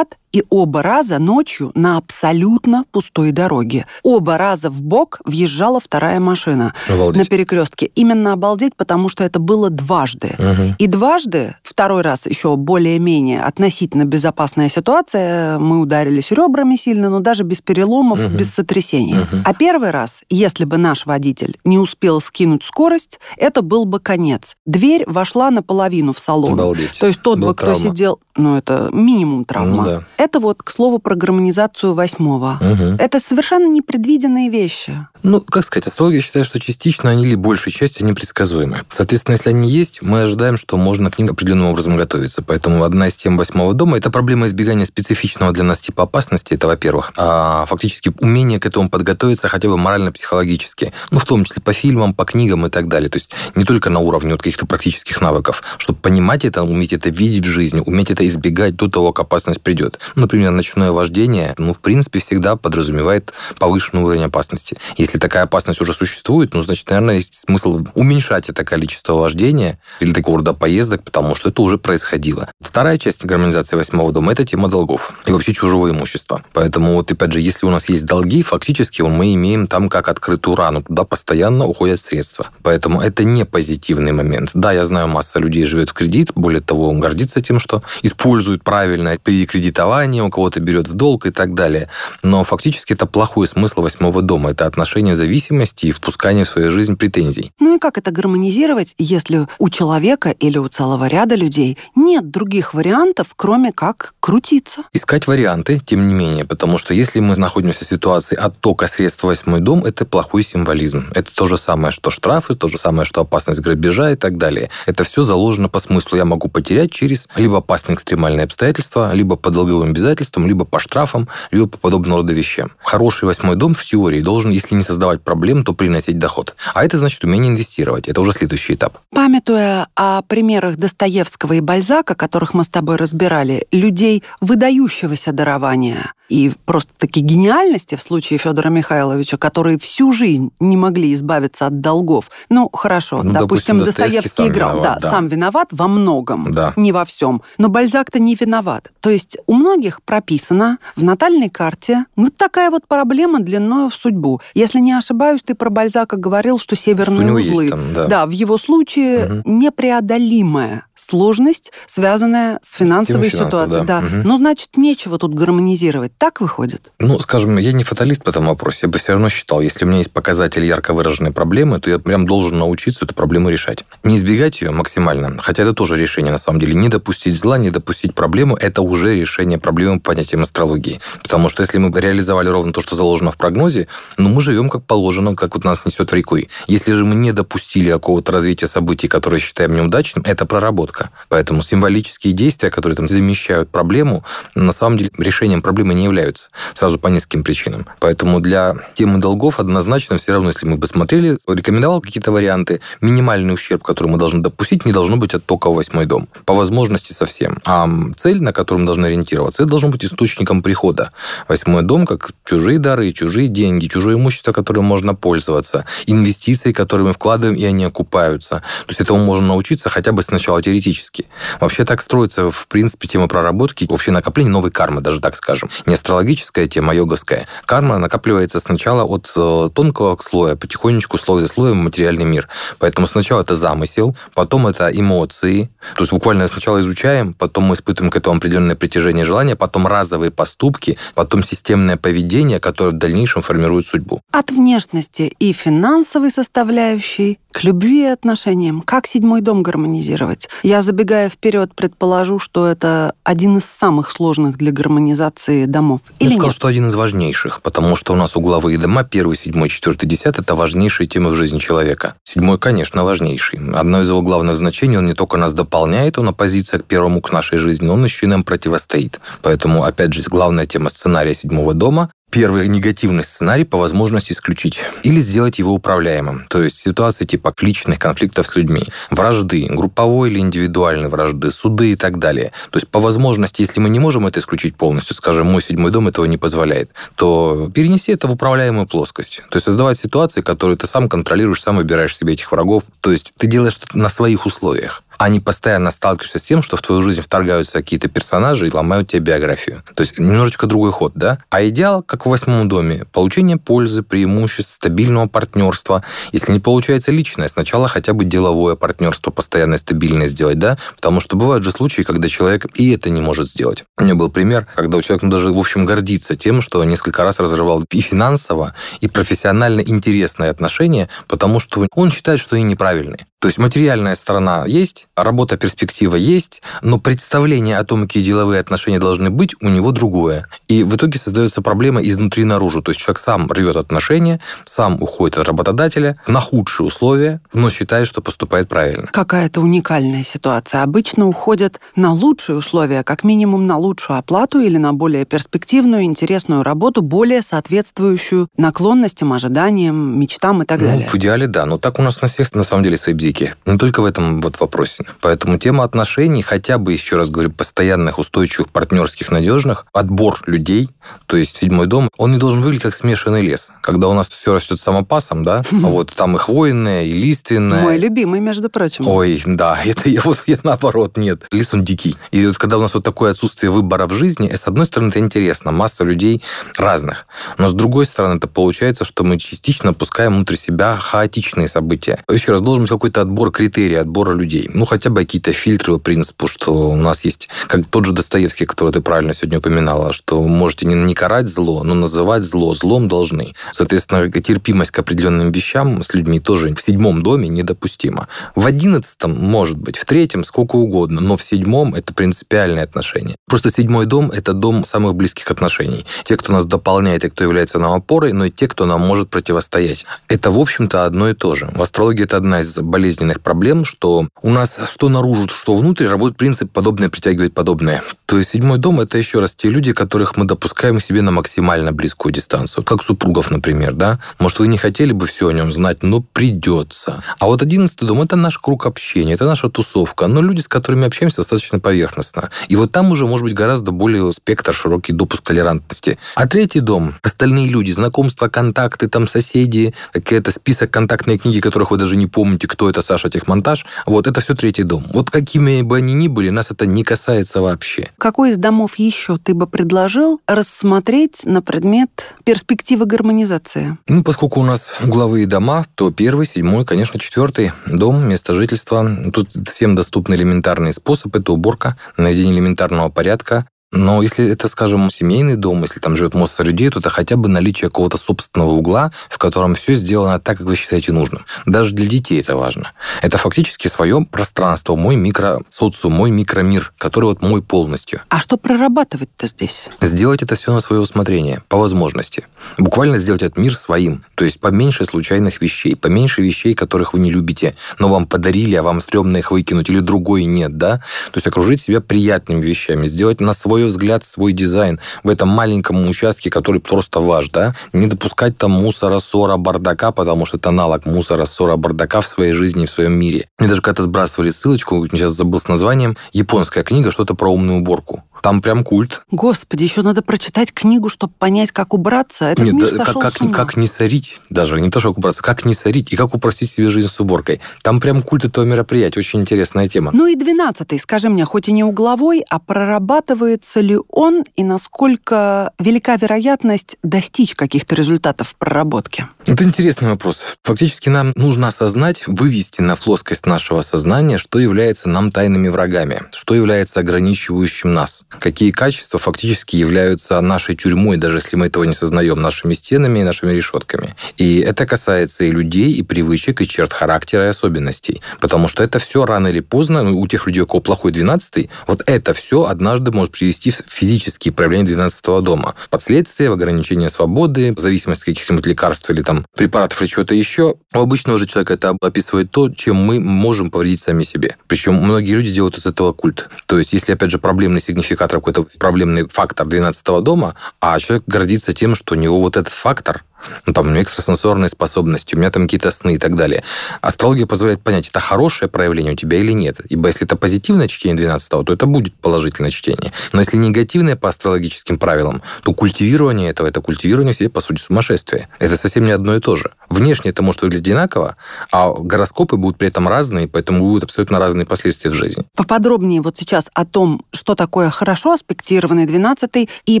и 0.36 0.44
оба 0.50 0.82
раза 0.82 1.18
ночью 1.18 1.70
на 1.74 1.96
абсолютно 1.96 2.84
пустой 2.92 3.32
дороге. 3.32 3.86
Оба 4.02 4.36
раза 4.36 4.68
в 4.68 4.82
бок 4.82 5.20
въезжала 5.24 5.80
вторая 5.80 6.20
машина 6.20 6.74
обалдеть. 6.90 7.22
на 7.22 7.24
перекрестке. 7.24 7.86
Именно 7.94 8.34
обалдеть, 8.34 8.76
потому 8.76 9.08
что 9.08 9.24
это 9.24 9.38
было 9.38 9.70
дважды. 9.70 10.36
Угу. 10.38 10.74
И 10.78 10.86
дважды, 10.88 11.56
второй 11.62 12.02
раз 12.02 12.26
еще 12.26 12.54
более-менее 12.56 13.42
относительно 13.42 14.04
безопасная 14.04 14.68
ситуация, 14.68 15.58
мы 15.58 15.80
ударились 15.80 16.30
ребрами 16.30 16.76
сильно, 16.76 17.08
но 17.08 17.20
даже 17.20 17.42
без 17.42 17.62
переломов, 17.62 18.22
угу. 18.22 18.36
без 18.36 18.52
сотрясений. 18.52 19.14
Угу. 19.14 19.36
А 19.42 19.54
первый 19.54 19.90
раз, 19.90 20.20
если 20.28 20.66
бы 20.66 20.76
наш 20.76 21.06
водитель 21.06 21.56
не 21.64 21.78
успел 21.78 22.20
скинуть 22.20 22.62
скорость, 22.62 23.20
это 23.38 23.62
был 23.62 23.86
бы 23.86 24.00
конец. 24.00 24.56
Дверь 24.66 25.04
вошла 25.06 25.50
наполовину 25.50 26.12
в 26.12 26.18
салон. 26.18 26.52
Обалдеть. 26.52 26.98
То 26.98 27.06
есть 27.06 27.22
тот 27.22 27.38
Был 27.38 27.48
бы, 27.48 27.54
кто 27.54 27.66
травма. 27.68 27.90
сидел, 27.90 28.20
ну 28.36 28.56
это 28.56 28.88
минимум 28.92 29.44
травма. 29.44 29.76
Ну, 29.76 29.84
да. 29.84 30.04
Это 30.16 30.40
вот, 30.40 30.62
к 30.62 30.70
слову, 30.70 30.98
про 30.98 31.14
гармонизацию 31.14 31.94
восьмого. 31.94 32.58
Угу. 32.60 32.96
Это 32.98 33.20
совершенно 33.20 33.66
непредвиденные 33.66 34.50
вещи. 34.50 35.06
Ну, 35.22 35.40
как 35.40 35.64
сказать, 35.64 35.86
астрологи 35.86 36.20
считают, 36.20 36.46
что 36.46 36.60
частично 36.60 37.10
они 37.10 37.24
или 37.24 37.34
большей 37.34 37.72
частью 37.72 38.06
непредсказуемы. 38.06 38.82
Соответственно, 38.88 39.34
если 39.34 39.50
они 39.50 39.68
есть, 39.68 40.02
мы 40.02 40.22
ожидаем, 40.22 40.56
что 40.56 40.76
можно 40.76 41.10
к 41.10 41.18
ним 41.18 41.30
определенным 41.30 41.66
образом 41.66 41.96
готовиться. 41.96 42.42
Поэтому 42.42 42.84
одна 42.84 43.08
из 43.08 43.16
тем 43.16 43.36
восьмого 43.36 43.74
дома– 43.74 43.96
это 43.98 44.10
проблема 44.10 44.46
избегания 44.46 44.84
специфичного 44.84 45.52
для 45.52 45.64
нас 45.64 45.80
типа 45.80 46.04
опасности, 46.04 46.54
это 46.54 46.66
во-первых. 46.66 47.12
А 47.16 47.66
фактически 47.66 48.12
умение 48.20 48.60
к 48.60 48.66
этому 48.66 48.88
подготовиться 48.88 49.48
хотя 49.48 49.68
бы 49.68 49.76
морально-психологически. 49.76 50.92
Ну, 51.10 51.18
в 51.18 51.24
том 51.24 51.44
числе 51.44 51.62
по 51.62 51.72
фильмам, 51.72 52.14
по 52.14 52.24
книгам 52.24 52.66
и 52.66 52.70
так 52.70 52.88
далее. 52.88 53.10
То 53.10 53.16
есть 53.16 53.30
не 53.54 53.64
только 53.64 53.90
на 53.90 54.00
уровне 54.00 54.32
вот 54.32 54.42
каких-то 54.42 54.66
практических 54.66 55.20
навыков. 55.20 55.62
Чтобы 55.78 55.98
понимать 55.98 56.44
это, 56.44 56.62
уметь 56.62 56.92
это 56.92 57.10
видеть 57.10 57.46
в 57.46 57.50
жизни, 57.50 57.82
уметь 57.84 58.10
это 58.10 58.25
избегать 58.26 58.76
до 58.76 58.88
того, 58.88 59.12
как 59.12 59.26
опасность 59.26 59.62
придет. 59.62 59.98
Например, 60.14 60.50
ночное 60.50 60.92
вождение, 60.92 61.54
ну, 61.58 61.74
в 61.74 61.78
принципе, 61.78 62.18
всегда 62.18 62.56
подразумевает 62.56 63.32
повышенный 63.58 64.02
уровень 64.02 64.24
опасности. 64.24 64.76
Если 64.96 65.18
такая 65.18 65.44
опасность 65.44 65.80
уже 65.80 65.92
существует, 65.92 66.54
ну, 66.54 66.62
значит, 66.62 66.88
наверное, 66.88 67.16
есть 67.16 67.34
смысл 67.34 67.84
уменьшать 67.94 68.48
это 68.48 68.64
количество 68.64 69.14
вождения 69.14 69.78
или 70.00 70.12
такого 70.12 70.38
рода 70.38 70.52
поездок, 70.52 71.02
потому 71.02 71.34
что 71.34 71.50
это 71.50 71.62
уже 71.62 71.78
происходило. 71.78 72.48
Вторая 72.60 72.98
часть 72.98 73.24
гармонизации 73.24 73.76
восьмого 73.76 74.12
дома– 74.12 74.32
это 74.32 74.44
тема 74.44 74.68
долгов 74.68 75.12
и 75.26 75.32
вообще 75.32 75.52
чужого 75.52 75.90
имущества. 75.90 76.42
Поэтому 76.52 76.94
вот, 76.94 77.10
опять 77.10 77.32
же, 77.32 77.40
если 77.40 77.66
у 77.66 77.70
нас 77.70 77.88
есть 77.88 78.04
долги, 78.04 78.42
фактически 78.42 79.02
мы 79.02 79.34
имеем 79.34 79.66
там 79.66 79.88
как 79.88 80.08
открытую 80.08 80.56
рану, 80.56 80.82
туда 80.82 81.04
постоянно 81.04 81.66
уходят 81.66 82.00
средства. 82.00 82.48
Поэтому 82.62 83.00
это 83.00 83.24
не 83.24 83.44
позитивный 83.44 84.12
момент. 84.12 84.50
Да, 84.54 84.72
я 84.72 84.84
знаю, 84.84 85.08
масса 85.08 85.38
людей 85.38 85.64
живет 85.66 85.90
в 85.90 85.92
кредит, 85.92 86.32
более 86.34 86.60
того, 86.60 86.88
он 86.88 87.00
гордится 87.00 87.40
тем, 87.40 87.60
что 87.60 87.82
использует 88.02 88.15
правильно 88.62 89.16
при 89.22 89.46
кредитовании, 89.46 90.20
у 90.20 90.30
кого-то 90.30 90.60
берет 90.60 90.88
в 90.88 90.94
долг 90.94 91.26
и 91.26 91.30
так 91.30 91.54
далее. 91.54 91.88
Но 92.22 92.44
фактически 92.44 92.92
это 92.92 93.06
плохой 93.06 93.46
смысл 93.46 93.82
восьмого 93.82 94.22
дома. 94.22 94.50
Это 94.50 94.66
отношение 94.66 95.14
зависимости 95.14 95.86
и 95.86 95.92
впускание 95.92 96.44
в 96.44 96.48
свою 96.48 96.70
жизнь 96.70 96.96
претензий. 96.96 97.52
Ну 97.60 97.76
и 97.76 97.78
как 97.78 97.98
это 97.98 98.10
гармонизировать, 98.10 98.94
если 98.98 99.46
у 99.58 99.68
человека 99.68 100.30
или 100.30 100.58
у 100.58 100.68
целого 100.68 101.06
ряда 101.06 101.34
людей 101.34 101.78
нет 101.94 102.30
других 102.30 102.74
вариантов, 102.74 103.28
кроме 103.36 103.72
как 103.72 104.14
крутиться? 104.20 104.82
Искать 104.92 105.26
варианты, 105.26 105.80
тем 105.84 106.08
не 106.08 106.14
менее, 106.14 106.44
потому 106.44 106.78
что 106.78 106.94
если 106.94 107.20
мы 107.20 107.36
находимся 107.36 107.84
в 107.84 107.88
ситуации 107.88 108.36
оттока 108.36 108.86
средств 108.86 109.22
в 109.22 109.26
восьмой 109.26 109.60
дом, 109.60 109.84
это 109.84 110.04
плохой 110.04 110.42
символизм. 110.42 111.08
Это 111.14 111.34
то 111.34 111.46
же 111.46 111.56
самое, 111.56 111.92
что 111.92 112.10
штрафы, 112.10 112.54
то 112.54 112.68
же 112.68 112.78
самое, 112.78 113.04
что 113.04 113.20
опасность 113.20 113.60
грабежа 113.60 114.12
и 114.12 114.16
так 114.16 114.38
далее. 114.38 114.70
Это 114.86 115.04
все 115.04 115.22
заложено 115.22 115.68
по 115.68 115.78
смыслу. 115.78 116.16
Я 116.16 116.24
могу 116.24 116.48
потерять 116.48 116.90
через 116.90 117.28
либо 117.36 117.58
опасные 117.58 117.96
экстремальные 118.06 118.44
обстоятельства, 118.44 119.12
либо 119.12 119.34
по 119.34 119.50
долговым 119.50 119.90
обязательствам, 119.90 120.46
либо 120.46 120.64
по 120.64 120.78
штрафам, 120.78 121.28
либо 121.50 121.66
по 121.66 121.76
подобного 121.76 122.20
рода 122.20 122.32
вещам. 122.32 122.70
Хороший 122.84 123.24
восьмой 123.24 123.56
дом 123.56 123.74
в 123.74 123.84
теории 123.84 124.22
должен, 124.22 124.52
если 124.52 124.76
не 124.76 124.82
создавать 124.82 125.22
проблем, 125.22 125.64
то 125.64 125.72
приносить 125.72 126.18
доход. 126.18 126.54
А 126.72 126.84
это 126.84 126.98
значит 126.98 127.24
умение 127.24 127.50
инвестировать. 127.50 128.06
Это 128.06 128.20
уже 128.20 128.32
следующий 128.32 128.74
этап. 128.74 128.98
Памятуя 129.10 129.88
о 129.96 130.22
примерах 130.22 130.76
Достоевского 130.76 131.54
и 131.54 131.60
Бальзака, 131.60 132.14
которых 132.14 132.54
мы 132.54 132.62
с 132.62 132.68
тобой 132.68 132.96
разбирали, 132.96 133.66
людей 133.72 134.22
выдающегося 134.40 135.32
дарования 135.32 136.12
и 136.28 136.52
просто-таки 136.64 137.20
гениальности 137.20 137.94
в 137.94 138.02
случае 138.02 138.38
Федора 138.38 138.68
Михайловича, 138.68 139.36
которые 139.36 139.78
всю 139.78 140.12
жизнь 140.12 140.50
не 140.60 140.76
могли 140.76 141.14
избавиться 141.14 141.66
от 141.66 141.80
долгов. 141.80 142.30
Ну, 142.48 142.68
хорошо, 142.72 143.22
ну, 143.22 143.32
допустим, 143.32 143.78
допустим, 143.78 143.78
Достоевский, 143.78 144.28
Достоевский 144.28 144.48
играл, 144.48 144.70
виноват, 144.76 144.98
да, 145.00 145.00
да, 145.00 145.10
сам 145.10 145.28
виноват 145.28 145.68
во 145.70 145.88
многом, 145.88 146.52
да. 146.52 146.72
не 146.76 146.92
во 146.92 147.04
всем. 147.04 147.42
Но 147.58 147.68
Бальзак-то 147.96 148.18
не 148.18 148.34
виноват. 148.34 148.90
То 149.00 149.08
есть 149.08 149.38
у 149.46 149.54
многих 149.54 150.02
прописано 150.02 150.78
в 150.96 151.02
натальной 151.02 151.48
карте 151.48 152.04
вот 152.14 152.36
такая 152.36 152.70
вот 152.70 152.86
проблема 152.86 153.40
длиною 153.40 153.88
в 153.88 153.94
судьбу. 153.94 154.42
Если 154.52 154.80
не 154.80 154.92
ошибаюсь, 154.92 155.40
ты 155.42 155.54
про 155.54 155.70
Бальзака 155.70 156.16
говорил, 156.16 156.58
что 156.58 156.76
северные 156.76 157.26
что 157.28 157.36
узлы. 157.36 157.68
там, 157.70 157.94
да. 157.94 158.06
да, 158.06 158.26
в 158.26 158.30
его 158.30 158.58
случае 158.58 159.24
угу. 159.24 159.50
непреодолимая 159.50 160.84
сложность, 160.94 161.72
связанная 161.86 162.58
с 162.62 162.74
финансовой 162.74 163.30
ситуацией. 163.30 163.84
Да. 163.86 164.00
Да. 164.00 164.06
Угу. 164.06 164.28
Ну, 164.28 164.36
значит, 164.36 164.76
нечего 164.76 165.18
тут 165.18 165.34
гармонизировать. 165.34 166.12
Так 166.18 166.40
выходит? 166.40 166.92
Ну, 166.98 167.18
скажем, 167.20 167.56
я 167.58 167.72
не 167.72 167.84
фаталист 167.84 168.24
по 168.24 168.30
этому 168.30 168.50
вопросу. 168.50 168.80
Я 168.82 168.88
бы 168.88 168.98
все 168.98 169.12
равно 169.12 169.30
считал, 169.30 169.60
если 169.60 169.84
у 169.84 169.88
меня 169.88 169.98
есть 169.98 170.10
показатели 170.10 170.66
ярко 170.66 170.92
выраженной 170.92 171.32
проблемы, 171.32 171.80
то 171.80 171.88
я 171.88 171.98
прям 171.98 172.26
должен 172.26 172.58
научиться 172.58 173.04
эту 173.04 173.14
проблему 173.14 173.48
решать. 173.48 173.84
Не 174.04 174.16
избегать 174.16 174.60
ее 174.60 174.70
максимально, 174.70 175.36
хотя 175.38 175.62
это 175.62 175.72
тоже 175.72 175.96
решение 175.96 176.32
на 176.32 176.38
самом 176.38 176.60
деле. 176.60 176.74
Не 176.74 176.88
допустить 176.88 177.38
зла, 177.38 177.56
не 177.58 177.70
допустить 177.70 177.85
допустить 177.86 178.14
проблему, 178.14 178.56
это 178.56 178.82
уже 178.82 179.14
решение 179.14 179.58
проблемы 179.58 180.00
по 180.00 180.10
понятиям 180.10 180.42
астрологии. 180.42 181.00
Потому 181.22 181.48
что 181.48 181.62
если 181.62 181.78
мы 181.78 182.00
реализовали 182.00 182.48
ровно 182.48 182.72
то, 182.72 182.80
что 182.80 182.96
заложено 182.96 183.30
в 183.30 183.36
прогнозе, 183.36 183.86
ну, 184.16 184.28
мы 184.28 184.42
живем 184.42 184.68
как 184.68 184.82
положено, 184.84 185.36
как 185.36 185.54
вот 185.54 185.64
нас 185.64 185.86
несет 185.86 186.12
реку. 186.12 186.36
Если 186.66 186.92
же 186.94 187.04
мы 187.04 187.14
не 187.14 187.30
допустили 187.30 187.92
какого-то 187.92 188.32
развития 188.32 188.66
событий, 188.66 189.06
которые 189.06 189.38
считаем 189.38 189.76
неудачным, 189.76 190.24
это 190.26 190.46
проработка. 190.46 191.10
Поэтому 191.28 191.62
символические 191.62 192.32
действия, 192.32 192.70
которые 192.70 192.96
там 192.96 193.06
замещают 193.06 193.68
проблему, 193.68 194.24
на 194.56 194.72
самом 194.72 194.98
деле 194.98 195.10
решением 195.16 195.62
проблемы 195.62 195.94
не 195.94 196.04
являются. 196.04 196.48
Сразу 196.74 196.98
по 196.98 197.06
нескольким 197.06 197.44
причинам. 197.44 197.86
Поэтому 198.00 198.40
для 198.40 198.74
темы 198.94 199.18
долгов 199.18 199.60
однозначно 199.60 200.18
все 200.18 200.32
равно, 200.32 200.48
если 200.48 200.66
мы 200.66 200.76
бы 200.76 200.88
смотрели, 200.88 201.38
рекомендовал 201.46 202.00
какие-то 202.00 202.32
варианты, 202.32 202.80
минимальный 203.00 203.54
ущерб, 203.54 203.84
который 203.84 204.08
мы 204.08 204.18
должны 204.18 204.42
допустить, 204.42 204.84
не 204.84 204.92
должно 204.92 205.16
быть 205.16 205.34
оттока 205.34 205.70
в 205.70 205.74
восьмой 205.76 206.06
дом. 206.06 206.26
По 206.44 206.52
возможности 206.52 207.12
совсем. 207.12 207.58
А 207.66 207.88
цель, 208.16 208.40
на 208.40 208.52
которую 208.52 208.82
мы 208.82 208.86
должны 208.86 209.06
ориентироваться, 209.06 209.64
это 209.64 209.70
должен 209.70 209.90
быть 209.90 210.04
источником 210.04 210.62
прихода. 210.62 211.10
Восьмой 211.48 211.82
дом, 211.82 212.06
как 212.06 212.30
чужие 212.44 212.78
дары, 212.78 213.10
чужие 213.10 213.48
деньги, 213.48 213.88
чужое 213.88 214.14
имущество, 214.14 214.52
которым 214.52 214.84
можно 214.84 215.16
пользоваться, 215.16 215.84
инвестиции, 216.06 216.72
которые 216.72 217.08
мы 217.08 217.12
вкладываем, 217.12 217.58
и 217.58 217.64
они 217.64 217.84
окупаются. 217.84 218.62
То 218.86 218.90
есть 218.90 219.00
этому 219.00 219.24
можно 219.24 219.48
научиться 219.48 219.90
хотя 219.90 220.12
бы 220.12 220.22
сначала 220.22 220.62
теоретически. 220.62 221.26
Вообще 221.60 221.84
так 221.84 222.02
строится, 222.02 222.52
в 222.52 222.68
принципе, 222.68 223.08
тема 223.08 223.26
проработки, 223.26 223.86
вообще 223.90 224.12
накопление 224.12 224.52
новой 224.52 224.70
кармы, 224.70 225.00
даже 225.00 225.20
так 225.20 225.36
скажем. 225.36 225.68
Не 225.86 225.94
астрологическая 225.94 226.68
тема, 226.68 226.92
а 226.92 226.94
йоговская. 226.94 227.48
Карма 227.64 227.98
накапливается 227.98 228.60
сначала 228.60 229.02
от 229.02 229.32
э, 229.36 229.70
тонкого 229.74 230.16
слоя, 230.22 230.54
потихонечку, 230.54 231.18
слой 231.18 231.40
за 231.40 231.48
слоем, 231.48 231.80
в 231.80 231.84
материальный 231.84 232.24
мир. 232.24 232.48
Поэтому 232.78 233.08
сначала 233.08 233.40
это 233.40 233.56
замысел, 233.56 234.16
потом 234.34 234.68
это 234.68 234.88
эмоции. 234.88 235.68
То 235.96 236.02
есть 236.02 236.12
буквально 236.12 236.46
сначала 236.46 236.80
изучаем, 236.80 237.34
потом 237.34 237.55
мы 237.64 237.74
испытываем 237.74 238.10
к 238.10 238.16
этому 238.16 238.36
определенное 238.36 238.76
притяжение 238.76 239.24
желания, 239.24 239.56
потом 239.56 239.86
разовые 239.86 240.30
поступки, 240.30 240.98
потом 241.14 241.42
системное 241.42 241.96
поведение, 241.96 242.60
которое 242.60 242.90
в 242.90 242.98
дальнейшем 242.98 243.42
формирует 243.42 243.86
судьбу. 243.86 244.20
От 244.32 244.50
внешности 244.50 245.34
и 245.38 245.52
финансовой 245.52 246.30
составляющей 246.30 247.38
к 247.56 247.64
любви 247.64 248.02
и 248.02 248.04
отношениям. 248.04 248.82
Как 248.82 249.06
седьмой 249.06 249.40
дом 249.40 249.62
гармонизировать? 249.62 250.50
Я, 250.62 250.82
забегая 250.82 251.30
вперед, 251.30 251.74
предположу, 251.74 252.38
что 252.38 252.66
это 252.66 253.14
один 253.24 253.56
из 253.56 253.64
самых 253.64 254.10
сложных 254.10 254.58
для 254.58 254.72
гармонизации 254.72 255.64
домов. 255.64 256.02
Или 256.18 256.28
Я 256.28 256.34
сказал, 256.34 256.48
нет? 256.48 256.54
что 256.54 256.68
один 256.68 256.88
из 256.88 256.94
важнейших, 256.94 257.62
потому 257.62 257.96
что 257.96 258.12
у 258.12 258.16
нас 258.16 258.36
угловые 258.36 258.76
дома, 258.76 259.04
первый, 259.04 259.36
седьмой, 259.36 259.70
четвертый, 259.70 260.04
десятый, 260.06 260.42
это 260.42 260.54
важнейшие 260.54 261.06
темы 261.06 261.30
в 261.30 261.34
жизни 261.34 261.58
человека. 261.58 262.16
Седьмой, 262.24 262.58
конечно, 262.58 263.04
важнейший. 263.04 263.58
Одно 263.74 264.02
из 264.02 264.08
его 264.10 264.20
главных 264.20 264.58
значений, 264.58 264.98
он 264.98 265.06
не 265.06 265.14
только 265.14 265.38
нас 265.38 265.54
дополняет, 265.54 266.18
он 266.18 266.28
оппозиция 266.28 266.80
к 266.80 266.84
первому, 266.84 267.22
к 267.22 267.32
нашей 267.32 267.56
жизни, 267.56 267.86
но 267.86 267.94
он 267.94 268.04
еще 268.04 268.26
и 268.26 268.28
нам 268.28 268.44
противостоит. 268.44 269.18
Поэтому, 269.40 269.84
опять 269.84 270.12
же, 270.12 270.22
главная 270.28 270.66
тема 270.66 270.90
сценария 270.90 271.32
седьмого 271.32 271.72
дома 271.72 272.10
первый 272.36 272.68
негативный 272.68 273.24
сценарий 273.24 273.64
по 273.64 273.78
возможности 273.78 274.32
исключить 274.32 274.84
или 275.02 275.20
сделать 275.20 275.58
его 275.58 275.72
управляемым. 275.72 276.44
То 276.50 276.62
есть 276.62 276.78
ситуации 276.78 277.24
типа 277.24 277.54
личных 277.62 277.98
конфликтов 277.98 278.46
с 278.46 278.54
людьми, 278.56 278.82
вражды, 279.10 279.66
групповой 279.70 280.28
или 280.28 280.40
индивидуальной 280.40 281.08
вражды, 281.08 281.50
суды 281.50 281.92
и 281.92 281.96
так 281.96 282.18
далее. 282.18 282.52
То 282.70 282.76
есть 282.76 282.88
по 282.88 283.00
возможности, 283.00 283.62
если 283.62 283.80
мы 283.80 283.88
не 283.88 284.00
можем 284.00 284.26
это 284.26 284.40
исключить 284.40 284.76
полностью, 284.76 285.16
скажем, 285.16 285.46
мой 285.46 285.62
седьмой 285.62 285.90
дом 285.90 286.08
этого 286.08 286.26
не 286.26 286.36
позволяет, 286.36 286.90
то 287.14 287.70
перенеси 287.74 288.12
это 288.12 288.26
в 288.26 288.32
управляемую 288.32 288.86
плоскость. 288.86 289.40
То 289.48 289.56
есть 289.56 289.64
создавать 289.64 289.96
ситуации, 289.96 290.42
которые 290.42 290.76
ты 290.76 290.86
сам 290.86 291.08
контролируешь, 291.08 291.62
сам 291.62 291.78
выбираешь 291.78 292.14
себе 292.14 292.34
этих 292.34 292.52
врагов. 292.52 292.82
То 293.00 293.12
есть 293.12 293.32
ты 293.38 293.46
делаешь 293.46 293.78
это 293.82 293.96
на 293.96 294.10
своих 294.10 294.44
условиях 294.44 295.02
а 295.18 295.28
не 295.28 295.40
постоянно 295.40 295.90
сталкиваешься 295.90 296.38
с 296.38 296.44
тем, 296.44 296.62
что 296.62 296.76
в 296.76 296.82
твою 296.82 297.02
жизнь 297.02 297.20
вторгаются 297.20 297.74
какие-то 297.74 298.08
персонажи 298.08 298.68
и 298.68 298.72
ломают 298.72 299.08
тебе 299.08 299.20
биографию. 299.20 299.82
То 299.94 300.02
есть 300.02 300.18
немножечко 300.18 300.66
другой 300.66 300.92
ход, 300.92 301.12
да? 301.14 301.38
А 301.50 301.66
идеал, 301.66 302.02
как 302.02 302.26
в 302.26 302.30
восьмом 302.30 302.68
доме, 302.68 303.04
получение 303.12 303.56
пользы, 303.56 304.02
преимуществ, 304.02 304.72
стабильного 304.72 305.26
партнерства. 305.26 306.04
Если 306.32 306.52
не 306.52 306.60
получается 306.60 307.12
личное, 307.12 307.48
сначала 307.48 307.88
хотя 307.88 308.12
бы 308.12 308.24
деловое 308.24 308.76
партнерство 308.76 309.30
постоянно 309.30 309.76
стабильное 309.76 310.26
сделать, 310.26 310.58
да? 310.58 310.78
Потому 310.96 311.20
что 311.20 311.36
бывают 311.36 311.64
же 311.64 311.72
случаи, 311.72 312.02
когда 312.02 312.28
человек 312.28 312.66
и 312.74 312.92
это 312.92 313.10
не 313.10 313.20
может 313.20 313.48
сделать. 313.48 313.84
У 313.98 314.04
меня 314.04 314.14
был 314.14 314.30
пример, 314.30 314.66
когда 314.74 314.96
у 314.96 315.02
человека 315.02 315.26
ну, 315.26 315.32
даже, 315.32 315.50
в 315.50 315.58
общем, 315.58 315.84
гордится 315.84 316.36
тем, 316.36 316.60
что 316.60 316.82
несколько 316.84 317.22
раз 317.22 317.40
разрывал 317.40 317.84
и 317.90 318.00
финансово, 318.00 318.74
и 319.00 319.08
профессионально 319.08 319.80
интересные 319.80 320.50
отношения, 320.50 321.08
потому 321.28 321.60
что 321.60 321.86
он 321.94 322.10
считает, 322.10 322.40
что 322.40 322.56
они 322.56 322.64
неправильные. 322.64 323.26
То 323.38 323.48
есть 323.48 323.58
материальная 323.58 324.14
сторона 324.14 324.64
есть, 324.66 325.08
работа, 325.14 325.58
перспектива 325.58 326.16
есть, 326.16 326.62
но 326.80 326.98
представление 326.98 327.76
о 327.76 327.84
том, 327.84 328.02
какие 328.02 328.24
деловые 328.24 328.60
отношения 328.60 328.98
должны 328.98 329.28
быть, 329.30 329.54
у 329.60 329.68
него 329.68 329.92
другое. 329.92 330.46
И 330.68 330.82
в 330.82 330.96
итоге 330.96 331.18
создается 331.18 331.60
проблема 331.60 332.00
изнутри 332.00 332.44
наружу. 332.44 332.80
То 332.80 332.90
есть 332.90 333.00
человек 333.00 333.18
сам 333.18 333.46
рвет 333.52 333.76
отношения, 333.76 334.40
сам 334.64 335.02
уходит 335.02 335.36
от 335.36 335.48
работодателя 335.48 336.16
на 336.26 336.40
худшие 336.40 336.86
условия, 336.86 337.40
но 337.52 337.68
считает, 337.68 338.08
что 338.08 338.22
поступает 338.22 338.68
правильно. 338.68 339.08
Какая-то 339.12 339.60
уникальная 339.60 340.22
ситуация. 340.22 340.82
Обычно 340.82 341.28
уходят 341.28 341.78
на 341.94 342.12
лучшие 342.14 342.56
условия, 342.56 343.02
как 343.02 343.22
минимум 343.22 343.66
на 343.66 343.76
лучшую 343.76 344.18
оплату 344.18 344.60
или 344.60 344.78
на 344.78 344.94
более 344.94 345.26
перспективную, 345.26 346.04
интересную 346.04 346.62
работу, 346.62 347.02
более 347.02 347.42
соответствующую 347.42 348.48
наклонностям, 348.56 349.34
ожиданиям, 349.34 350.18
мечтам 350.18 350.62
и 350.62 350.66
так 350.66 350.80
ну, 350.80 350.86
далее. 350.86 351.06
В 351.06 351.14
идеале, 351.16 351.46
да. 351.46 351.66
Но 351.66 351.76
так 351.76 351.98
у 351.98 352.02
нас 352.02 352.22
на 352.22 352.28
всех, 352.28 352.54
на 352.54 352.62
самом 352.62 352.82
деле, 352.82 352.96
свои 352.96 353.14
бзики. 353.26 353.54
Не 353.66 353.78
только 353.78 354.02
в 354.02 354.04
этом 354.04 354.40
вот 354.40 354.60
вопросе. 354.60 355.04
Поэтому 355.20 355.58
тема 355.58 355.84
отношений, 355.84 356.42
хотя 356.42 356.78
бы, 356.78 356.92
еще 356.92 357.16
раз 357.16 357.30
говорю, 357.30 357.50
постоянных, 357.50 358.18
устойчивых, 358.18 358.68
партнерских, 358.68 359.30
надежных, 359.30 359.86
отбор 359.92 360.42
людей, 360.46 360.90
то 361.26 361.36
есть 361.36 361.56
седьмой 361.56 361.86
дом, 361.86 362.08
он 362.16 362.32
не 362.32 362.38
должен 362.38 362.60
выглядеть 362.60 362.82
как 362.82 362.94
смешанный 362.94 363.42
лес. 363.42 363.72
Когда 363.80 364.08
у 364.08 364.14
нас 364.14 364.28
все 364.28 364.54
растет 364.54 364.80
самопасом, 364.80 365.44
да, 365.44 365.62
вот 365.70 366.12
там 366.14 366.36
и 366.36 366.38
хвойное, 366.38 367.04
и 367.04 367.12
лиственное. 367.12 367.82
Мой 367.82 367.98
любимый, 367.98 368.40
между 368.40 368.70
прочим. 368.70 369.06
Ой, 369.08 369.42
да, 369.44 369.78
это 369.84 370.08
я 370.08 370.20
вот 370.22 370.44
я 370.46 370.58
наоборот, 370.62 371.16
нет. 371.16 371.46
Лес 371.50 371.74
он 371.74 371.84
дикий. 371.84 372.16
И 372.30 372.46
вот 372.46 372.58
когда 372.58 372.78
у 372.78 372.80
нас 372.80 372.94
вот 372.94 373.04
такое 373.04 373.32
отсутствие 373.32 373.70
выбора 373.70 374.06
в 374.06 374.12
жизни, 374.12 374.54
с 374.54 374.68
одной 374.68 374.86
стороны, 374.86 375.10
это 375.10 375.18
интересно, 375.18 375.72
масса 375.72 376.04
людей 376.04 376.42
разных. 376.76 377.26
Но 377.58 377.68
с 377.68 377.72
другой 377.72 378.06
стороны, 378.06 378.36
это 378.36 378.46
получается, 378.46 379.04
что 379.04 379.24
мы 379.24 379.38
частично 379.38 379.92
пускаем 379.92 380.34
внутрь 380.34 380.56
себя 380.56 380.96
хаотичные 380.96 381.68
события. 381.68 382.22
Еще 382.30 382.52
раз, 382.52 382.60
должен 382.60 382.84
быть 382.84 382.92
какой-то 383.16 383.20
отбор 383.22 383.50
критерий 383.50 383.96
отбора 383.96 384.34
людей. 384.34 384.68
Ну, 384.74 384.84
хотя 384.84 385.10
бы 385.10 385.20
какие-то 385.20 385.52
фильтры 385.52 385.94
по 385.94 385.98
принципу, 385.98 386.46
что 386.46 386.90
у 386.90 386.96
нас 386.96 387.24
есть, 387.24 387.48
как 387.68 387.86
тот 387.86 388.04
же 388.04 388.12
Достоевский, 388.12 388.66
который 388.66 388.92
ты 388.92 389.00
правильно 389.00 389.32
сегодня 389.32 389.58
упоминала, 389.58 390.12
что 390.12 390.42
можете 390.42 390.86
не, 390.86 390.94
не 390.94 391.14
карать 391.14 391.48
зло, 391.48 391.82
но 391.82 391.94
называть 391.94 392.42
зло 392.42 392.74
злом 392.74 393.08
должны. 393.08 393.52
Соответственно, 393.72 394.30
терпимость 394.30 394.90
к 394.90 394.98
определенным 394.98 395.50
вещам 395.50 396.02
с 396.02 396.14
людьми 396.14 396.40
тоже 396.40 396.74
в 396.74 396.82
седьмом 396.82 397.22
доме 397.22 397.48
недопустима. 397.48 398.28
В 398.54 398.66
одиннадцатом, 398.66 399.32
может 399.32 399.78
быть, 399.78 399.96
в 399.96 400.04
третьем 400.04 400.44
сколько 400.44 400.76
угодно, 400.76 401.20
но 401.20 401.36
в 401.36 401.42
седьмом 401.42 401.94
это 401.94 402.12
принципиальные 402.12 402.84
отношения. 402.84 403.36
Просто 403.48 403.70
седьмой 403.70 404.06
дом– 404.06 404.30
это 404.32 404.52
дом 404.52 404.84
самых 404.84 405.14
близких 405.14 405.50
отношений. 405.50 406.04
Те, 406.24 406.36
кто 406.36 406.52
нас 406.52 406.66
дополняет 406.66 407.24
и 407.24 407.30
кто 407.30 407.44
является 407.44 407.78
нам 407.78 407.92
опорой, 407.92 408.32
но 408.32 408.46
и 408.46 408.50
те, 408.50 408.68
кто 408.68 408.86
нам 408.86 409.00
может 409.00 409.30
противостоять. 409.30 410.04
Это, 410.28 410.50
в 410.50 410.58
общем-то, 410.58 411.04
одно 411.04 411.30
и 411.30 411.34
то 411.34 411.54
же. 411.54 411.70
В 411.74 411.82
астрологии 411.82 412.24
это 412.24 412.36
одна 412.36 412.60
из 412.60 412.76
болезненных 413.06 413.40
проблем, 413.40 413.84
что 413.84 414.28
у 414.42 414.50
нас 414.50 414.80
что 414.90 415.08
наружу, 415.08 415.48
что 415.48 415.76
внутрь 415.76 416.06
работает 416.06 416.36
принцип 416.36 416.72
«подобное 416.72 417.08
притягивает 417.08 417.54
подобное». 417.54 418.02
То 418.26 418.38
есть 418.38 418.50
седьмой 418.50 418.78
дом– 418.78 419.00
это 419.00 419.16
еще 419.16 419.38
раз 419.38 419.54
те 419.54 419.68
люди, 419.68 419.92
которых 419.92 420.36
мы 420.36 420.44
допускаем 420.44 420.98
к 420.98 421.02
себе 421.02 421.22
на 421.22 421.30
максимально 421.30 421.92
близкую 421.92 422.32
дистанцию. 422.32 422.82
Как 422.82 423.04
супругов, 423.04 423.52
например, 423.52 423.94
да? 423.94 424.18
Может, 424.40 424.58
вы 424.58 424.66
не 424.66 424.76
хотели 424.76 425.12
бы 425.12 425.26
все 425.26 425.48
о 425.48 425.52
нем 425.52 425.72
знать, 425.72 426.02
но 426.02 426.20
придется. 426.20 427.22
А 427.38 427.46
вот 427.46 427.62
одиннадцатый 427.62 428.08
дом– 428.08 428.20
это 428.22 428.34
наш 428.34 428.58
круг 428.58 428.86
общения, 428.86 429.34
это 429.34 429.44
наша 429.44 429.70
тусовка, 429.70 430.26
но 430.26 430.42
люди, 430.42 430.60
с 430.62 430.68
которыми 430.68 431.06
общаемся, 431.06 431.38
достаточно 431.38 431.78
поверхностно. 431.78 432.50
И 432.66 432.74
вот 432.74 432.90
там 432.90 433.12
уже 433.12 433.26
может 433.26 433.44
быть 433.44 433.54
гораздо 433.54 433.92
более 433.92 434.32
спектр, 434.32 434.74
широкий 434.74 435.12
допуск 435.12 435.44
толерантности. 435.44 436.18
А 436.34 436.48
третий 436.48 436.80
дом– 436.80 437.14
остальные 437.22 437.68
люди, 437.68 437.92
знакомства, 437.92 438.48
контакты, 438.48 439.08
там 439.08 439.28
соседи, 439.28 439.94
какие-то 440.12 440.50
список 440.50 440.90
контактной 440.90 441.38
книги, 441.38 441.60
которых 441.60 441.92
вы 441.92 441.98
даже 441.98 442.16
не 442.16 442.26
помните, 442.26 442.66
кто 442.66 442.90
это 442.90 442.95
Саша 443.02 443.30
Техмонтаж. 443.30 443.86
Вот 444.06 444.26
это 444.26 444.40
все 444.40 444.54
третий 444.54 444.82
дом. 444.82 445.04
Вот 445.12 445.30
какими 445.30 445.82
бы 445.82 445.98
они 445.98 446.14
ни 446.14 446.28
были, 446.28 446.50
нас 446.50 446.70
это 446.70 446.86
не 446.86 447.04
касается 447.04 447.60
вообще. 447.60 448.10
Какой 448.18 448.50
из 448.50 448.56
домов 448.56 448.96
еще 448.96 449.38
ты 449.38 449.54
бы 449.54 449.66
предложил 449.66 450.40
рассмотреть 450.46 451.44
на 451.44 451.62
предмет 451.62 452.34
перспективы 452.44 453.06
гармонизации? 453.06 453.98
Ну, 454.08 454.22
поскольку 454.22 454.60
у 454.60 454.64
нас 454.64 454.94
угловые 455.02 455.46
дома, 455.46 455.86
то 455.94 456.10
первый, 456.10 456.46
седьмой, 456.46 456.84
конечно, 456.84 457.18
четвертый 457.18 457.72
дом, 457.86 458.28
место 458.28 458.54
жительства. 458.54 459.08
Тут 459.32 459.50
всем 459.68 459.94
доступны 459.96 460.34
элементарные 460.34 460.92
способы. 460.92 461.38
Это 461.38 461.52
уборка, 461.52 461.96
наведение 462.16 462.54
элементарного 462.54 463.08
порядка, 463.08 463.66
Но 463.92 464.20
если 464.20 464.48
это, 464.48 464.68
скажем, 464.68 465.10
семейный 465.10 465.56
дом, 465.56 465.82
если 465.82 466.00
там 466.00 466.16
живет 466.16 466.34
масса 466.34 466.64
людей, 466.64 466.90
то 466.90 466.98
это 466.98 467.08
хотя 467.08 467.36
бы 467.36 467.48
наличие 467.48 467.88
какого-то 467.88 468.18
собственного 468.18 468.70
угла, 468.70 469.12
в 469.30 469.38
котором 469.38 469.74
все 469.74 469.94
сделано 469.94 470.40
так, 470.40 470.58
как 470.58 470.66
вы 470.66 470.74
считаете 470.74 471.12
нужным. 471.12 471.44
Даже 471.66 471.94
для 471.94 472.06
детей 472.06 472.40
это 472.40 472.56
важно. 472.56 472.92
Это 473.22 473.38
фактически 473.38 473.86
свое 473.86 474.26
пространство, 474.28 474.96
мой 474.96 475.14
микросоциум, 475.14 476.14
мой 476.14 476.30
микромир, 476.30 476.92
который 476.98 477.26
вот 477.26 477.42
мой 477.42 477.62
полностью. 477.62 478.22
А 478.28 478.40
что 478.40 478.56
прорабатывать-то 478.56 479.46
здесь? 479.46 479.88
Сделать 480.00 480.42
это 480.42 480.56
все 480.56 480.72
на 480.72 480.80
свое 480.80 481.00
усмотрение, 481.00 481.62
по 481.68 481.78
возможности. 481.78 482.46
Буквально 482.78 483.18
сделать 483.18 483.42
этот 483.42 483.56
мир 483.56 483.76
своим. 483.76 484.24
То 484.34 484.44
есть 484.44 484.58
поменьше 484.58 485.04
случайных 485.04 485.60
вещей, 485.60 485.94
поменьше 485.94 486.42
вещей, 486.42 486.74
которых 486.74 487.12
вы 487.12 487.20
не 487.20 487.30
любите, 487.30 487.76
но 487.98 488.08
вам 488.08 488.26
подарили, 488.26 488.74
а 488.74 488.82
вам 488.82 489.00
стрёмно 489.00 489.36
их 489.36 489.52
выкинуть, 489.52 489.88
или 489.88 490.00
другой 490.00 490.44
нет, 490.44 490.76
да? 490.76 490.98
То 491.30 491.36
есть 491.36 491.46
окружить 491.46 491.80
себя 491.80 492.00
приятными 492.00 492.64
вещами, 492.64 493.06
сделать 493.06 493.40
на 493.40 493.52
свой 493.86 493.90
взгляд 493.90 494.24
свой 494.24 494.52
дизайн 494.52 495.00
в 495.22 495.28
этом 495.28 495.48
маленьком 495.48 496.08
участке, 496.08 496.50
который 496.50 496.80
просто 496.80 497.20
ваш, 497.20 497.50
да? 497.50 497.74
Не 497.92 498.06
допускать 498.06 498.58
там 498.58 498.72
мусора, 498.72 499.20
ссора, 499.20 499.56
бардака, 499.56 500.12
потому 500.12 500.46
что 500.46 500.56
это 500.56 500.70
аналог 500.70 501.06
мусора, 501.06 501.44
ссора, 501.44 501.76
бардака 501.76 502.20
в 502.20 502.26
своей 502.26 502.52
жизни, 502.52 502.86
в 502.86 502.90
своем 502.90 503.12
мире. 503.12 503.48
Мне 503.58 503.68
даже 503.68 503.82
когда-то 503.82 504.02
сбрасывали 504.02 504.50
ссылочку, 504.50 505.06
сейчас 505.08 505.32
забыл 505.32 505.60
с 505.60 505.68
названием, 505.68 506.16
японская 506.32 506.84
книга, 506.84 507.10
что-то 507.12 507.34
про 507.34 507.52
умную 507.52 507.78
уборку. 507.78 508.22
Там 508.46 508.62
прям 508.62 508.84
культ. 508.84 509.22
Господи, 509.32 509.82
еще 509.82 510.02
надо 510.02 510.22
прочитать 510.22 510.72
книгу, 510.72 511.08
чтобы 511.08 511.32
понять, 511.36 511.72
как 511.72 511.92
убраться. 511.92 512.44
Этот 512.44 512.64
Нет, 512.64 512.74
мир 512.74 512.90
да, 512.92 513.04
сошел 513.04 513.20
как, 513.20 513.36
с 513.36 513.40
ума. 513.40 513.52
как, 513.52 513.70
как 513.70 513.76
не 513.76 513.88
сорить 513.88 514.40
даже, 514.50 514.80
не 514.80 514.88
то, 514.88 515.00
что 515.00 515.08
как 515.08 515.18
убраться, 515.18 515.42
как 515.42 515.64
не 515.64 515.74
сорить 515.74 516.12
и 516.12 516.16
как 516.16 516.32
упростить 516.32 516.70
себе 516.70 516.88
жизнь 516.90 517.08
с 517.08 517.18
уборкой. 517.18 517.60
Там 517.82 517.98
прям 517.98 518.22
культ 518.22 518.44
этого 518.44 518.64
мероприятия, 518.64 519.18
очень 519.18 519.40
интересная 519.40 519.88
тема. 519.88 520.12
Ну 520.14 520.28
и 520.28 520.36
двенадцатый, 520.36 521.00
скажи 521.00 521.28
мне, 521.28 521.44
хоть 521.44 521.68
и 521.68 521.72
не 521.72 521.82
угловой, 521.82 522.44
а 522.48 522.60
прорабатывается 522.60 523.80
ли 523.80 523.98
он 524.10 524.44
и 524.54 524.62
насколько 524.62 525.72
велика 525.80 526.14
вероятность 526.14 526.98
достичь 527.02 527.56
каких-то 527.56 527.96
результатов 527.96 528.50
в 528.50 528.54
проработке? 528.54 529.28
Это 529.44 529.64
интересный 529.64 530.10
вопрос. 530.10 530.44
Фактически 530.62 531.08
нам 531.08 531.32
нужно 531.34 531.66
осознать, 531.66 532.22
вывести 532.28 532.80
на 532.80 532.94
плоскость 532.94 533.44
нашего 533.46 533.80
сознания, 533.80 534.38
что 534.38 534.60
является 534.60 535.08
нам 535.08 535.32
тайными 535.32 535.66
врагами, 535.66 536.22
что 536.30 536.54
является 536.54 537.00
ограничивающим 537.00 537.92
нас, 537.92 538.24
какие 538.40 538.70
качества 538.70 539.18
фактически 539.18 539.76
являются 539.76 540.40
нашей 540.40 540.76
тюрьмой, 540.76 541.16
даже 541.16 541.38
если 541.38 541.56
мы 541.56 541.66
этого 541.66 541.84
не 541.84 541.94
сознаем, 541.94 542.40
нашими 542.40 542.74
стенами 542.74 543.20
и 543.20 543.24
нашими 543.24 543.52
решетками. 543.52 544.14
И 544.36 544.60
это 544.60 544.86
касается 544.86 545.44
и 545.44 545.50
людей, 545.50 545.92
и 545.92 546.02
привычек, 546.02 546.60
и 546.60 546.68
черт 546.68 546.92
характера, 546.92 547.46
и 547.46 547.48
особенностей. 547.48 548.20
Потому 548.40 548.68
что 548.68 548.82
это 548.82 548.98
все 548.98 549.24
рано 549.24 549.48
или 549.48 549.60
поздно, 549.60 550.02
ну, 550.02 550.18
у 550.18 550.26
тех 550.26 550.46
людей, 550.46 550.62
у 550.62 550.66
кого 550.66 550.80
плохой 550.80 551.12
12 551.12 551.68
вот 551.86 552.02
это 552.06 552.32
все 552.32 552.64
однажды 552.64 553.12
может 553.12 553.32
привести 553.32 553.70
в 553.70 553.82
физические 553.86 554.52
проявления 554.52 554.86
12 554.86 555.42
дома. 555.42 555.74
Последствия, 555.90 556.50
ограничение 556.50 557.08
свободы, 557.08 557.74
в 557.74 557.80
зависимости 557.80 558.22
от 558.22 558.36
каких-нибудь 558.36 558.66
лекарств 558.66 559.08
или 559.10 559.22
там 559.22 559.46
препаратов 559.56 560.00
или 560.00 560.08
чего-то 560.08 560.34
еще. 560.34 560.76
У 560.94 560.98
обычного 560.98 561.38
же 561.38 561.46
человека 561.46 561.74
это 561.74 561.96
описывает 562.00 562.50
то, 562.50 562.68
чем 562.68 562.96
мы 562.96 563.20
можем 563.20 563.70
повредить 563.70 564.00
сами 564.00 564.22
себе. 564.22 564.56
Причем 564.66 564.94
многие 564.94 565.32
люди 565.32 565.52
делают 565.52 565.78
из 565.78 565.86
этого 565.86 566.12
культ. 566.12 566.48
То 566.66 566.78
есть, 566.78 566.92
если, 566.92 567.12
опять 567.12 567.30
же, 567.30 567.38
проблемный 567.38 567.80
сигнификатор, 568.26 568.40
какой-то 568.40 568.78
проблемный 568.78 569.28
фактор 569.28 569.66
12 569.66 570.22
дома, 570.22 570.54
а 570.80 570.98
человек 570.98 571.24
гордится 571.26 571.72
тем, 571.72 571.94
что 571.94 572.14
у 572.14 572.18
него 572.18 572.40
вот 572.40 572.56
этот 572.56 572.72
фактор 572.72 573.24
ну, 573.66 573.72
там, 573.72 573.94
экстрасенсорные 574.00 574.68
способности, 574.68 575.34
у 575.34 575.38
меня 575.38 575.50
там 575.50 575.64
какие-то 575.64 575.90
сны 575.90 576.14
и 576.14 576.18
так 576.18 576.36
далее. 576.36 576.64
Астрология 577.00 577.46
позволяет 577.46 577.82
понять, 577.82 578.08
это 578.08 578.20
хорошее 578.20 578.70
проявление 578.70 579.12
у 579.12 579.16
тебя 579.16 579.38
или 579.38 579.52
нет. 579.52 579.80
Ибо 579.88 580.08
если 580.08 580.26
это 580.26 580.36
позитивное 580.36 580.88
чтение 580.88 581.16
12 581.16 581.48
то 581.48 581.72
это 581.72 581.86
будет 581.86 582.14
положительное 582.14 582.70
чтение. 582.70 583.12
Но 583.32 583.40
если 583.40 583.56
негативное 583.56 584.16
по 584.16 584.28
астрологическим 584.28 584.98
правилам, 584.98 585.42
то 585.62 585.72
культивирование 585.74 586.50
этого, 586.50 586.66
это 586.66 586.80
культивирование 586.80 587.34
себе, 587.34 587.48
по 587.48 587.60
сути, 587.60 587.80
сумасшествие. 587.80 588.48
Это 588.58 588.76
совсем 588.76 589.04
не 589.04 589.12
одно 589.12 589.36
и 589.36 589.40
то 589.40 589.56
же. 589.56 589.72
Внешне 589.88 590.30
это 590.30 590.42
может 590.42 590.62
выглядеть 590.62 590.86
одинаково, 590.86 591.36
а 591.70 591.92
гороскопы 591.92 592.56
будут 592.56 592.78
при 592.78 592.88
этом 592.88 593.08
разные, 593.08 593.48
поэтому 593.48 593.80
будут 593.80 594.04
абсолютно 594.04 594.38
разные 594.38 594.66
последствия 594.66 595.10
в 595.10 595.14
жизни. 595.14 595.44
Поподробнее 595.54 596.20
вот 596.20 596.36
сейчас 596.36 596.70
о 596.74 596.84
том, 596.84 597.22
что 597.32 597.54
такое 597.54 597.90
хорошо 597.90 598.32
аспектированный 598.32 599.06
12 599.06 599.68
и 599.86 600.00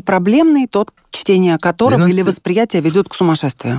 проблемный 0.00 0.66
тот, 0.66 0.92
чтение 1.10 1.58
которого 1.58 1.96
12 1.96 2.14
или 2.14 2.22
восприятие 2.22 2.82
ведет 2.82 3.08
к 3.08 3.14
сумасшествию. 3.14 3.35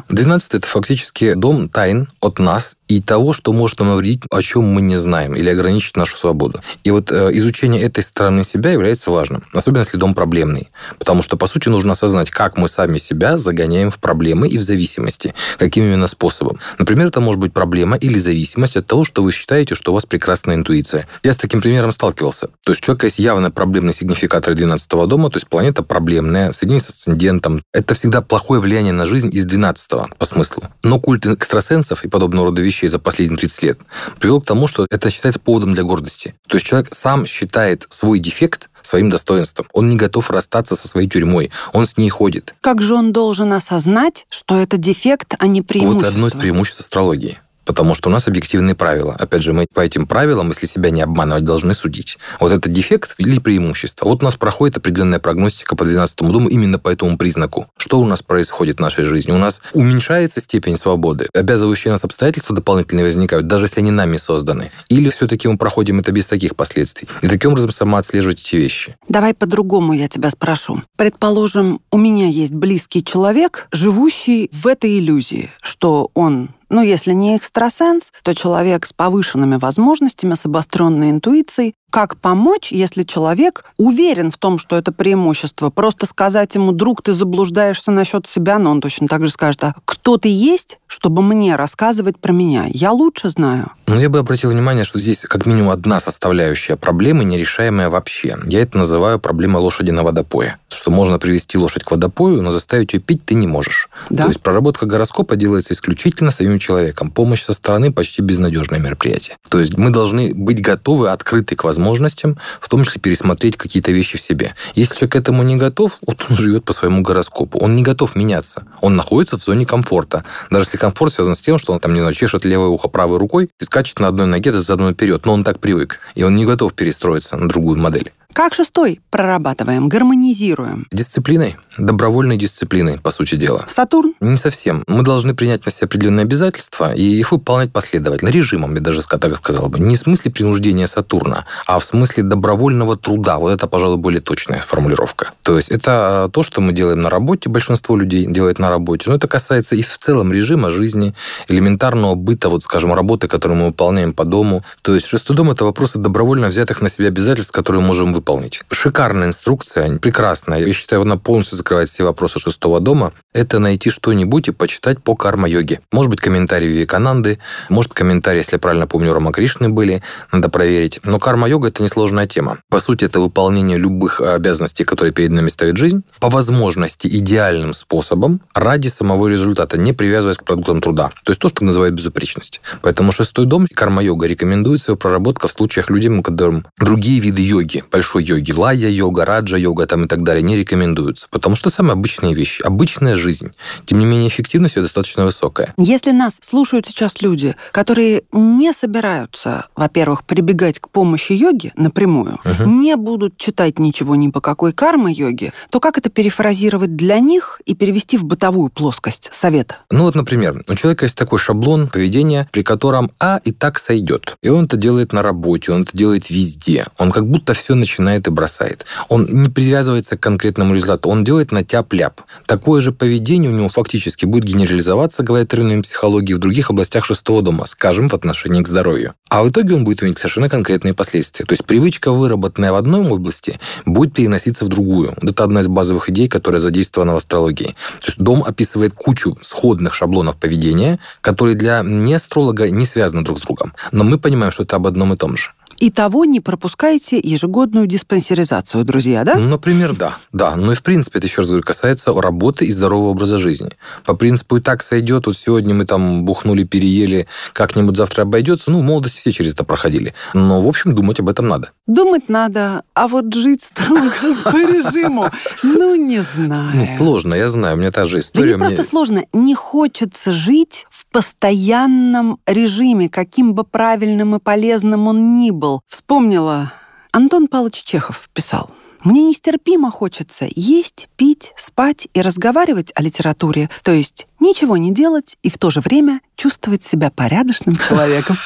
12 0.10 0.54
это 0.56 0.68
фактически 0.68 1.34
дом 1.34 1.70
тайн 1.70 2.10
от 2.22 2.40
нас 2.40 2.78
и 2.88 3.02
того, 3.02 3.34
что 3.34 3.54
может 3.54 3.80
нам 3.80 3.90
навредить, 3.90 4.24
о 4.32 4.42
чем 4.42 4.64
мы 4.66 4.82
не 4.82 4.98
знаем, 4.98 5.36
или 5.36 5.50
ограничить 5.50 5.98
нашу 5.98 6.16
свободу. 6.16 6.62
И 6.84 6.92
вот 6.92 7.12
э, 7.12 7.32
изучение 7.34 7.82
этой 7.82 8.04
стороны 8.04 8.44
себя 8.44 8.72
является 8.72 9.12
важным, 9.12 9.44
особенно 9.54 9.82
если 9.82 9.98
дом 9.98 10.14
проблемный. 10.14 10.70
Потому 10.98 11.22
что, 11.22 11.38
по 11.38 11.48
сути, 11.48 11.70
нужно 11.70 11.94
осознать, 11.94 12.30
как 12.30 12.58
мы 12.58 12.70
сами 12.70 12.98
себя 12.98 13.38
загоняем 13.38 13.92
в 13.92 14.00
проблемы 14.00 14.48
и 14.48 14.58
в 14.58 14.62
зависимости, 14.62 15.34
каким 15.58 15.86
именно 15.86 16.08
способом. 16.08 16.60
Например, 16.78 17.08
это 17.08 17.20
может 17.20 17.40
быть 17.42 17.54
проблема 17.54 17.98
или 17.98 18.18
зависимость 18.20 18.78
от 18.78 18.88
того, 18.88 19.04
что 19.04 19.24
вы 19.24 19.32
считаете, 19.32 19.76
что 19.76 19.92
у 19.92 19.96
вас 19.96 20.06
прекрасная 20.06 20.56
интуиция. 20.56 21.08
Я 21.24 21.34
с 21.34 21.38
таким 21.38 21.62
примером 21.62 21.92
сталкивался. 21.92 22.48
То 22.64 22.72
есть 22.72 22.82
у 22.82 22.86
человека 22.86 23.08
есть 23.08 23.20
явно 23.20 23.52
проблемный 23.52 23.94
сигнификатор 23.94 24.56
12 24.56 24.90
дома, 25.08 25.30
то 25.30 25.38
есть 25.38 25.48
планета 25.48 25.84
проблемная, 25.84 26.52
в 26.52 26.56
соединении 26.56 26.84
с 26.84 26.90
асцендентом. 26.90 27.64
Это 27.74 27.94
всегда 27.94 28.22
плохое 28.22 28.62
влияние 28.62 28.94
на 28.94 29.08
жизнь 29.08 29.30
из 29.38 29.46
12 29.46 29.90
по 30.18 30.26
смыслу. 30.26 30.64
Но 30.84 31.00
культ 31.00 31.26
экстрасенсов 31.26 32.04
и 32.04 32.08
подобного 32.08 32.48
рода 32.48 32.62
вещей 32.62 32.88
за 32.88 33.00
последние 33.00 33.38
30 33.38 33.64
лет 33.64 33.80
привел 34.20 34.42
к 34.42 34.46
тому, 34.46 34.68
что 34.68 34.86
это 34.90 35.10
считается 35.10 35.40
поводом 35.40 35.74
для 35.74 35.84
гордости. 35.84 36.36
То 36.48 36.58
есть 36.58 36.66
человек 36.66 36.90
сам 36.94 37.26
считает 37.26 37.86
свой 37.90 38.20
дефект 38.20 38.70
своим 38.82 39.10
достоинством. 39.10 39.68
Он 39.74 39.90
не 39.90 39.98
готов 39.98 40.30
расстаться 40.32 40.76
со 40.76 40.88
своей 40.88 41.10
тюрьмой. 41.10 41.52
Он 41.74 41.86
с 41.86 41.98
ней 41.98 42.10
ходит. 42.10 42.56
Как 42.62 42.82
же 42.82 42.96
он 42.96 43.12
должен 43.12 43.54
осознать, 43.54 44.26
что 44.30 44.60
это 44.60 44.78
дефект, 44.78 45.36
а 45.38 45.48
не 45.48 45.62
преимущество? 45.62 46.06
Вот 46.06 46.14
одно 46.14 46.28
из 46.28 46.34
преимуществ 46.34 46.80
астрологии. 46.80 47.38
Потому 47.68 47.96
что 47.96 48.08
у 48.08 48.12
нас 48.12 48.28
объективные 48.28 48.76
правила. 48.76 49.14
Опять 49.20 49.44
же, 49.44 49.52
мы 49.52 49.68
по 49.72 49.82
этим 49.82 50.08
правилам, 50.08 50.50
если 50.50 50.66
себя 50.66 50.90
не 50.90 51.02
обманывать, 51.02 51.44
должны 51.44 51.74
судить. 51.74 52.18
Вот 52.40 52.54
это 52.54 52.70
дефект 52.70 53.16
или 53.18 53.40
преимущество. 53.40 54.06
Вот 54.06 54.24
у 54.24 54.26
нас 54.26 54.38
проходит 54.38 54.78
определенная 54.78 55.20
прогностика 55.20 55.76
по 55.76 55.84
12 55.84 56.18
дому 56.20 56.48
именно 56.48 56.80
по 56.80 56.88
этому 56.90 57.18
признаку. 57.18 57.68
Что 57.78 58.00
у 58.00 58.06
нас 58.06 58.24
происходит 58.24 58.78
в 58.78 58.80
нашей 58.80 59.04
жизни? 59.04 59.34
У 59.34 59.38
нас 59.38 59.62
уменьшается 59.74 60.40
степень 60.40 60.78
свободы, 60.78 61.28
обязывающие 61.34 61.92
нас 61.92 62.06
обстоятельства 62.06 62.56
дополнительные 62.56 63.04
возникают, 63.04 63.48
даже 63.48 63.66
если 63.66 63.82
они 63.82 63.92
нами 63.92 64.16
созданы. 64.16 64.72
Или 64.88 65.10
все-таки 65.10 65.50
мы 65.50 65.58
проходим 65.58 66.00
это 66.00 66.14
без 66.14 66.26
таких 66.28 66.56
последствий. 66.56 67.10
И 67.22 67.28
таким 67.28 67.52
образом 67.52 67.72
сама 67.72 67.98
отслеживать 67.98 68.40
эти 68.40 68.56
вещи. 68.56 68.96
Давай 69.10 69.34
по-другому 69.34 69.92
я 69.92 70.08
тебя 70.08 70.30
спрошу. 70.30 70.84
Предположим, 70.96 71.82
у 71.92 71.98
меня 71.98 72.28
есть 72.28 72.54
близкий 72.54 73.04
человек, 73.04 73.68
живущий 73.74 74.50
в 74.54 74.68
этой 74.68 75.00
иллюзии, 75.00 75.52
что 75.62 76.12
он 76.14 76.52
ну, 76.70 76.82
если 76.82 77.14
не 77.14 77.38
экстрасенс, 77.38 78.12
то 78.24 78.34
человек 78.36 78.86
с 78.86 78.94
повышенными 78.94 79.56
возможностями, 79.56 80.34
с 80.34 80.46
обостренной 80.46 81.12
интуицией, 81.12 81.76
как 81.90 82.18
помочь, 82.18 82.72
если 82.72 83.04
человек 83.04 83.64
уверен 83.78 84.30
в 84.30 84.38
том, 84.38 84.60
что 84.60 84.76
это 84.76 84.92
преимущество? 84.92 85.70
Просто 85.70 86.06
сказать 86.06 86.54
ему, 86.56 86.74
друг, 86.74 87.02
ты 87.02 87.14
заблуждаешься 87.14 87.92
насчет 87.92 88.28
себя, 88.28 88.60
но 88.60 88.72
он 88.72 88.82
точно 88.82 89.08
так 89.08 89.24
же 89.24 89.32
скажет, 89.32 89.64
а 89.64 89.76
кто 89.86 90.18
ты 90.18 90.28
есть, 90.28 90.80
чтобы 90.88 91.22
мне 91.22 91.56
рассказывать 91.56 92.20
про 92.20 92.34
меня? 92.34 92.66
Я 92.68 92.92
лучше 92.92 93.30
знаю. 93.30 93.72
Ну, 93.88 94.00
я 94.00 94.10
бы 94.10 94.20
обратил 94.20 94.52
внимание, 94.52 94.84
что 94.84 95.00
здесь 95.00 95.22
как 95.22 95.46
минимум 95.46 95.70
одна 95.70 96.02
составляющая 96.02 96.76
проблемы, 96.76 97.24
нерешаемая 97.24 97.90
вообще. 97.90 98.38
Я 98.46 98.62
это 98.62 98.78
называю 98.78 99.18
проблемой 99.18 99.62
лошади 99.62 99.92
на 99.92 100.04
водопое. 100.04 100.60
Что 100.70 100.92
можно 100.92 101.20
привести 101.20 101.58
лошадь 101.58 101.84
к 101.84 101.92
водопою, 101.92 102.42
но 102.42 102.52
заставить 102.52 102.94
ее 102.94 103.00
пить 103.00 103.24
ты 103.24 103.34
не 103.34 103.48
можешь. 103.48 103.90
Да. 104.10 104.24
То 104.26 104.30
есть 104.30 104.42
проработка 104.42 104.86
гороскопа 104.86 105.38
делается 105.38 105.74
исключительно 105.74 106.32
самим 106.32 106.60
человеком. 106.60 107.12
Помощь 107.12 107.44
со 107.44 107.54
стороны 107.54 107.94
почти 107.94 108.22
безнадежное 108.22 108.80
мероприятие. 108.80 109.38
То 109.48 109.60
есть 109.60 109.78
мы 109.78 109.90
должны 109.90 110.34
быть 110.34 110.62
готовы, 110.62 111.10
открыты 111.10 111.56
к 111.56 111.64
возможностям 111.64 111.77
возможностям, 111.78 112.38
в 112.60 112.68
том 112.68 112.84
числе 112.84 113.00
пересмотреть 113.00 113.56
какие-то 113.56 113.92
вещи 113.92 114.18
в 114.18 114.22
себе. 114.22 114.56
Если 114.76 114.96
человек 114.96 115.14
к 115.14 115.16
этому 115.16 115.44
не 115.44 115.56
готов, 115.56 116.00
вот 116.06 116.26
он 116.30 116.36
живет 116.36 116.66
по 116.66 116.74
своему 116.74 117.02
гороскопу. 117.02 117.60
Он 117.60 117.76
не 117.76 117.84
готов 117.84 118.16
меняться. 118.16 118.66
Он 118.82 118.96
находится 118.96 119.38
в 119.38 119.44
зоне 119.44 119.66
комфорта. 119.66 120.26
Даже 120.50 120.66
если 120.66 120.78
комфорт 120.78 121.14
связан 121.14 121.36
с 121.36 121.42
тем, 121.42 121.58
что 121.58 121.74
он 121.74 121.80
там, 121.80 121.94
не 121.94 122.00
знаю, 122.00 122.14
чешет 122.14 122.46
левое 122.46 122.68
ухо 122.68 122.88
правой 122.88 123.18
рукой 123.18 123.50
и 123.60 123.66
скачет 123.66 124.00
на 124.00 124.08
одной 124.08 124.26
ноге 124.26 124.52
задом 124.54 124.88
наперед. 124.88 125.26
Но 125.26 125.34
он 125.34 125.44
так 125.44 125.60
привык. 125.60 126.00
И 126.16 126.24
он 126.24 126.36
не 126.36 126.46
готов 126.46 126.74
перестроиться 126.74 127.38
на 127.38 127.48
другую 127.48 127.80
модель. 127.80 128.12
Как 128.34 128.54
шестой 128.54 129.02
прорабатываем, 129.10 129.90
гармонизируем? 129.90 130.88
Дисциплиной, 130.92 131.56
добровольной 131.78 132.38
дисциплиной, 132.38 133.00
по 133.00 133.10
сути 133.10 133.36
дела. 133.36 133.66
Сатурн? 133.68 134.14
Не 134.20 134.38
совсем. 134.38 134.84
Мы 134.86 135.02
должны 135.02 135.34
принять 135.34 135.66
на 135.66 135.72
себя 135.72 135.86
определенные 135.88 136.24
обязательства 136.24 136.94
и 136.94 137.02
их 137.02 137.32
выполнять 137.32 137.72
последовательно, 137.72 138.30
режимом, 138.30 138.76
я 138.76 138.82
даже 138.82 139.02
так 139.02 139.38
сказал 139.38 139.70
бы. 139.70 139.80
Не 139.80 139.96
в 139.96 140.00
смысле 140.00 140.32
принуждения 140.32 140.86
Сатурна, 140.88 141.46
а 141.66 141.80
в 141.80 141.86
смысле 141.86 142.24
добровольного 142.24 142.96
труда. 142.98 143.40
Вот 143.40 143.52
это, 143.52 143.66
пожалуй, 143.68 143.98
более 143.98 144.22
точная 144.22 144.62
формулировка. 144.62 145.32
То 145.42 145.58
есть 145.58 145.70
это 145.70 146.30
то, 146.32 146.44
что 146.44 146.62
мы 146.62 146.74
делаем 146.74 147.02
на 147.02 147.10
работе, 147.10 147.50
большинство 147.50 147.96
людей 147.96 148.26
делает 148.28 148.60
на 148.60 148.70
работе, 148.70 149.10
но 149.10 149.16
это 149.16 149.28
касается 149.28 149.76
и 149.76 149.82
в 149.82 149.98
целом 149.98 150.32
режима 150.32 150.72
жизни, 150.72 151.16
элементарного 151.48 152.14
быта, 152.16 152.50
вот, 152.50 152.64
скажем, 152.64 152.94
работы, 152.94 153.28
которую 153.28 153.58
мы 153.58 153.66
выполняем 153.68 154.14
по 154.14 154.26
дому. 154.26 154.64
То 154.84 154.94
есть 154.94 155.08
шестой 155.08 155.36
дом– 155.36 155.50
это 155.52 155.66
вопросы 155.66 155.98
добровольно 155.98 156.48
взятых 156.50 156.82
на 156.82 156.90
себя 156.90 157.08
обязательств, 157.08 157.52
которые 157.52 157.82
мы 157.82 157.88
можем 157.88 158.14
выполнить. 158.18 158.62
Шикарная 158.72 159.28
инструкция, 159.28 159.98
прекрасная. 160.00 160.60
Я 160.60 160.74
считаю, 160.74 161.04
она 161.04 161.18
полностью 161.18 161.58
закрывает 161.58 161.90
все 161.90 162.04
вопросы 162.04 162.40
шестого 162.40 162.80
дома. 162.80 163.14
Это 163.34 163.60
найти 163.60 163.90
что-нибудь 163.90 164.48
и 164.48 164.52
почитать 164.52 165.02
по 165.02 165.16
карма-йоге. 165.16 165.80
Может 165.92 166.10
быть, 166.10 166.20
комментарии 166.20 166.68
Вивекананды, 166.68 167.40
может, 167.70 167.94
комментарии, 167.94 168.40
если 168.40 168.56
я 168.56 168.60
правильно 168.60 168.88
помню, 168.88 169.14
Рома 169.14 169.32
Кришны 169.32 169.70
были, 169.70 170.02
надо 170.32 170.50
проверить. 170.50 171.00
Но 171.04 171.20
карма-йога– 171.20 171.68
это 171.70 171.84
несложная 171.84 172.28
тема. 172.28 172.58
По 172.70 172.80
сути, 172.80 173.06
это 173.06 173.20
выполнение 173.20 173.78
любых 173.78 174.20
обязанностей, 174.20 174.84
которые 174.84 175.14
перед 175.14 175.32
нами 175.32 175.50
ставит 175.50 175.78
жизнь, 175.78 176.04
по 176.20 176.30
возможности 176.30 177.08
идеальным 177.08 177.74
способом 177.74 178.42
ради 178.54 178.88
самого 178.88 179.28
результата, 179.28 179.78
не 179.78 179.94
привязываясь 179.94 180.38
к 180.38 180.44
продуктам 180.44 180.82
труда. 180.82 181.12
То 181.24 181.32
есть 181.32 181.42
то, 181.42 181.50
что 181.50 181.64
называют 181.64 181.96
безупречность. 181.96 182.62
Поэтому 182.82 183.12
шестой 183.12 183.46
дом 183.46 183.68
карма-йога 183.74 184.28
рекомендует 184.28 184.82
свою 184.82 184.98
проработку 184.98 185.48
в 185.48 185.52
случаях 185.52 185.90
людям, 185.90 186.24
которым 186.24 186.66
другие 186.80 187.20
виды 187.20 187.42
йоги, 187.46 187.84
большой 187.92 188.07
йоги, 188.16 188.52
лая-йога, 188.52 189.26
раджа-йога 189.26 189.86
там 189.86 190.06
и 190.06 190.08
так 190.08 190.24
далее, 190.24 190.42
не 190.44 190.56
рекомендуются. 190.56 191.28
Потому 191.30 191.56
что 191.56 191.70
самые 191.70 191.94
обычные 191.94 192.34
вещи, 192.34 192.62
обычная 192.62 193.16
жизнь. 193.16 193.52
Тем 193.86 194.00
не 194.00 194.06
менее, 194.06 194.30
эффективность 194.30 194.76
ее 194.76 194.84
достаточно 194.84 195.26
высокая. 195.26 195.74
Если 195.78 196.12
нас 196.12 196.38
слушают 196.42 196.88
сейчас 196.88 197.22
люди, 197.22 197.56
которые 197.72 198.24
не 198.32 198.74
собираются, 198.74 199.68
во-первых, 199.76 200.24
прибегать 200.24 200.80
к 200.80 200.90
помощи 200.90 201.34
йоги 201.34 201.74
напрямую, 201.76 202.40
угу. 202.44 202.70
не 202.70 202.96
будут 202.96 203.38
читать 203.38 203.80
ничего 203.80 204.16
ни 204.16 204.30
по 204.30 204.42
какой 204.42 204.74
карма-йоге, 204.74 205.54
то 205.70 205.80
как 205.80 205.98
это 205.98 206.10
перефразировать 206.10 206.96
для 206.96 207.20
них 207.20 207.62
и 207.66 207.76
перевести 207.76 208.18
в 208.18 208.26
бытовую 208.26 208.70
плоскость 208.70 209.30
совета? 209.34 209.78
Ну 209.92 210.04
вот, 210.04 210.16
например, 210.16 210.64
у 210.68 210.76
человека 210.76 211.06
есть 211.06 211.18
такой 211.18 211.40
шаблон 211.40 211.90
поведения, 211.90 212.48
при 212.52 212.64
котором 212.64 213.12
А 213.20 213.40
и 213.44 213.52
так 213.52 213.80
сойдет. 213.80 214.38
И 214.42 214.50
он 214.50 214.66
это 214.66 214.78
делает 214.78 215.14
на 215.14 215.22
работе, 215.22 215.72
он 215.72 215.84
это 215.84 215.96
делает 215.96 216.30
везде. 216.30 216.88
Он 216.98 217.12
как 217.12 217.28
будто 217.28 217.54
все 217.54 217.76
начинает 217.76 217.97
и 218.00 218.30
бросает. 218.30 218.86
Он 219.10 219.26
не 219.26 219.50
привязывается 219.50 220.18
к 220.18 220.20
конкретному 220.20 220.74
результату, 220.74 221.10
он 221.10 221.24
делает 221.24 221.52
на 221.52 221.64
тяп-ляп. 221.64 222.22
Такое 222.46 222.82
же 222.82 222.92
поведение 222.92 223.50
у 223.50 223.54
него 223.54 223.70
фактически 223.70 224.26
будет 224.26 224.44
генерализоваться, 224.44 225.24
говорят 225.24 225.50
терминами 225.50 225.82
психологии, 225.82 226.34
в 226.34 226.40
других 226.40 226.70
областях 226.70 227.06
шестого 227.06 227.42
дома, 227.42 227.66
скажем, 227.66 228.10
в 228.10 228.14
отношении 228.14 228.62
к 228.62 228.68
здоровью. 228.68 229.14
А 229.30 229.44
в 229.44 229.50
итоге 229.50 229.76
он 229.76 229.84
будет 229.84 230.04
иметь 230.04 230.18
совершенно 230.18 230.50
конкретные 230.50 230.94
последствия. 230.94 231.46
То 231.46 231.54
есть 231.54 231.66
привычка, 231.66 232.12
выработанная 232.12 232.72
в 232.72 232.76
одной 232.76 233.08
области, 233.08 233.60
будет 233.86 234.14
переноситься 234.14 234.66
в 234.66 234.70
другую. 234.70 235.14
Вот 235.22 235.32
это 235.32 235.44
одна 235.44 235.62
из 235.62 235.68
базовых 235.68 236.10
идей, 236.10 236.28
которая 236.28 236.62
задействована 236.62 237.14
в 237.14 237.18
астрологии. 237.18 237.76
То 238.00 238.08
есть 238.08 238.18
дом 238.18 238.44
описывает 238.44 238.94
кучу 238.94 239.38
сходных 239.42 239.94
шаблонов 239.94 240.38
поведения, 240.38 241.00
которые 241.22 241.56
для 241.56 241.82
не 241.84 242.14
астролога 242.14 242.70
не 242.70 242.86
связаны 242.86 243.24
друг 243.24 243.40
с 243.40 243.42
другом. 243.42 243.74
Но 243.92 244.04
мы 244.04 244.18
понимаем, 244.18 244.52
что 244.52 244.64
это 244.64 244.76
об 244.76 244.88
одном 244.88 245.14
и 245.14 245.18
том 245.18 245.38
же. 245.38 245.52
И 245.80 245.92
того 245.92 246.26
не 246.26 246.40
пропускайте 246.40 247.20
ежегодную 247.22 247.86
диспансеризацию, 247.86 248.84
друзья, 248.84 249.24
да? 249.24 249.36
Ну, 249.36 249.48
например, 249.48 249.96
да. 249.96 250.18
Да, 250.32 250.56
ну 250.56 250.72
и 250.72 250.76
в 250.76 250.82
принципе, 250.82 251.20
это 251.20 251.28
еще 251.28 251.42
раз 251.42 251.50
говорю, 251.50 251.64
касается 251.64 252.14
работы 252.14 252.66
и 252.66 252.72
здорового 252.72 253.10
образа 253.10 253.38
жизни. 253.38 253.70
По 254.04 254.16
принципу 254.16 254.58
и 254.58 254.62
так 254.62 254.82
сойдет, 254.82 255.28
вот 255.28 255.38
сегодня 255.38 255.76
мы 255.76 255.86
там 255.86 256.26
бухнули, 256.26 256.64
переели, 256.64 257.28
как-нибудь 257.54 257.96
завтра 257.96 258.24
обойдется. 258.24 258.72
Ну, 258.72 258.80
в 258.80 258.84
молодости 258.84 259.20
все 259.20 259.32
через 259.32 259.54
это 259.54 259.64
проходили. 259.64 260.14
Но, 260.34 260.62
в 260.62 260.68
общем, 260.68 260.96
думать 260.96 261.20
об 261.20 261.30
этом 261.30 261.48
надо. 261.48 261.72
Думать 261.86 262.28
надо, 262.28 262.84
а 262.96 263.08
вот 263.08 263.34
жить 263.34 263.62
строго 263.62 264.12
по 264.44 264.58
режиму, 264.58 265.30
ну, 265.64 265.96
не 265.96 266.22
знаю. 266.22 266.88
Сложно, 266.98 267.36
я 267.36 267.50
знаю, 267.50 267.76
у 267.76 267.80
меня 267.80 267.92
та 267.92 268.08
же 268.08 268.20
история. 268.20 268.58
Да 268.58 268.66
не 268.66 268.74
просто 268.76 268.84
сложно, 268.84 269.26
не 269.32 269.54
хочется 269.54 270.32
жить 270.32 270.88
в 270.90 271.06
постоянном 271.12 272.40
режиме, 272.48 273.10
каким 273.10 273.54
бы 273.54 273.64
правильным 273.64 274.36
и 274.36 274.40
полезным 274.40 275.08
он 275.08 275.38
ни 275.38 275.52
был 275.52 275.67
был. 275.68 275.82
Вспомнила. 275.88 276.72
Антон 277.12 277.48
Павлович 277.48 277.84
Чехов 277.84 278.30
писал. 278.34 278.72
Мне 279.04 279.24
нестерпимо 279.24 279.92
хочется 279.92 280.48
есть, 280.56 281.10
пить, 281.16 281.54
спать 281.56 282.08
и 282.14 282.22
разговаривать 282.22 282.92
о 282.96 283.02
литературе, 283.02 283.70
то 283.84 283.92
есть 283.92 284.28
ничего 284.40 284.78
не 284.78 284.94
делать 284.94 285.38
и 285.44 285.50
в 285.50 285.58
то 285.58 285.70
же 285.70 285.82
время 285.82 286.22
чувствовать 286.36 286.84
себя 286.84 287.10
порядочным 287.10 287.76
человеком. 287.90 288.38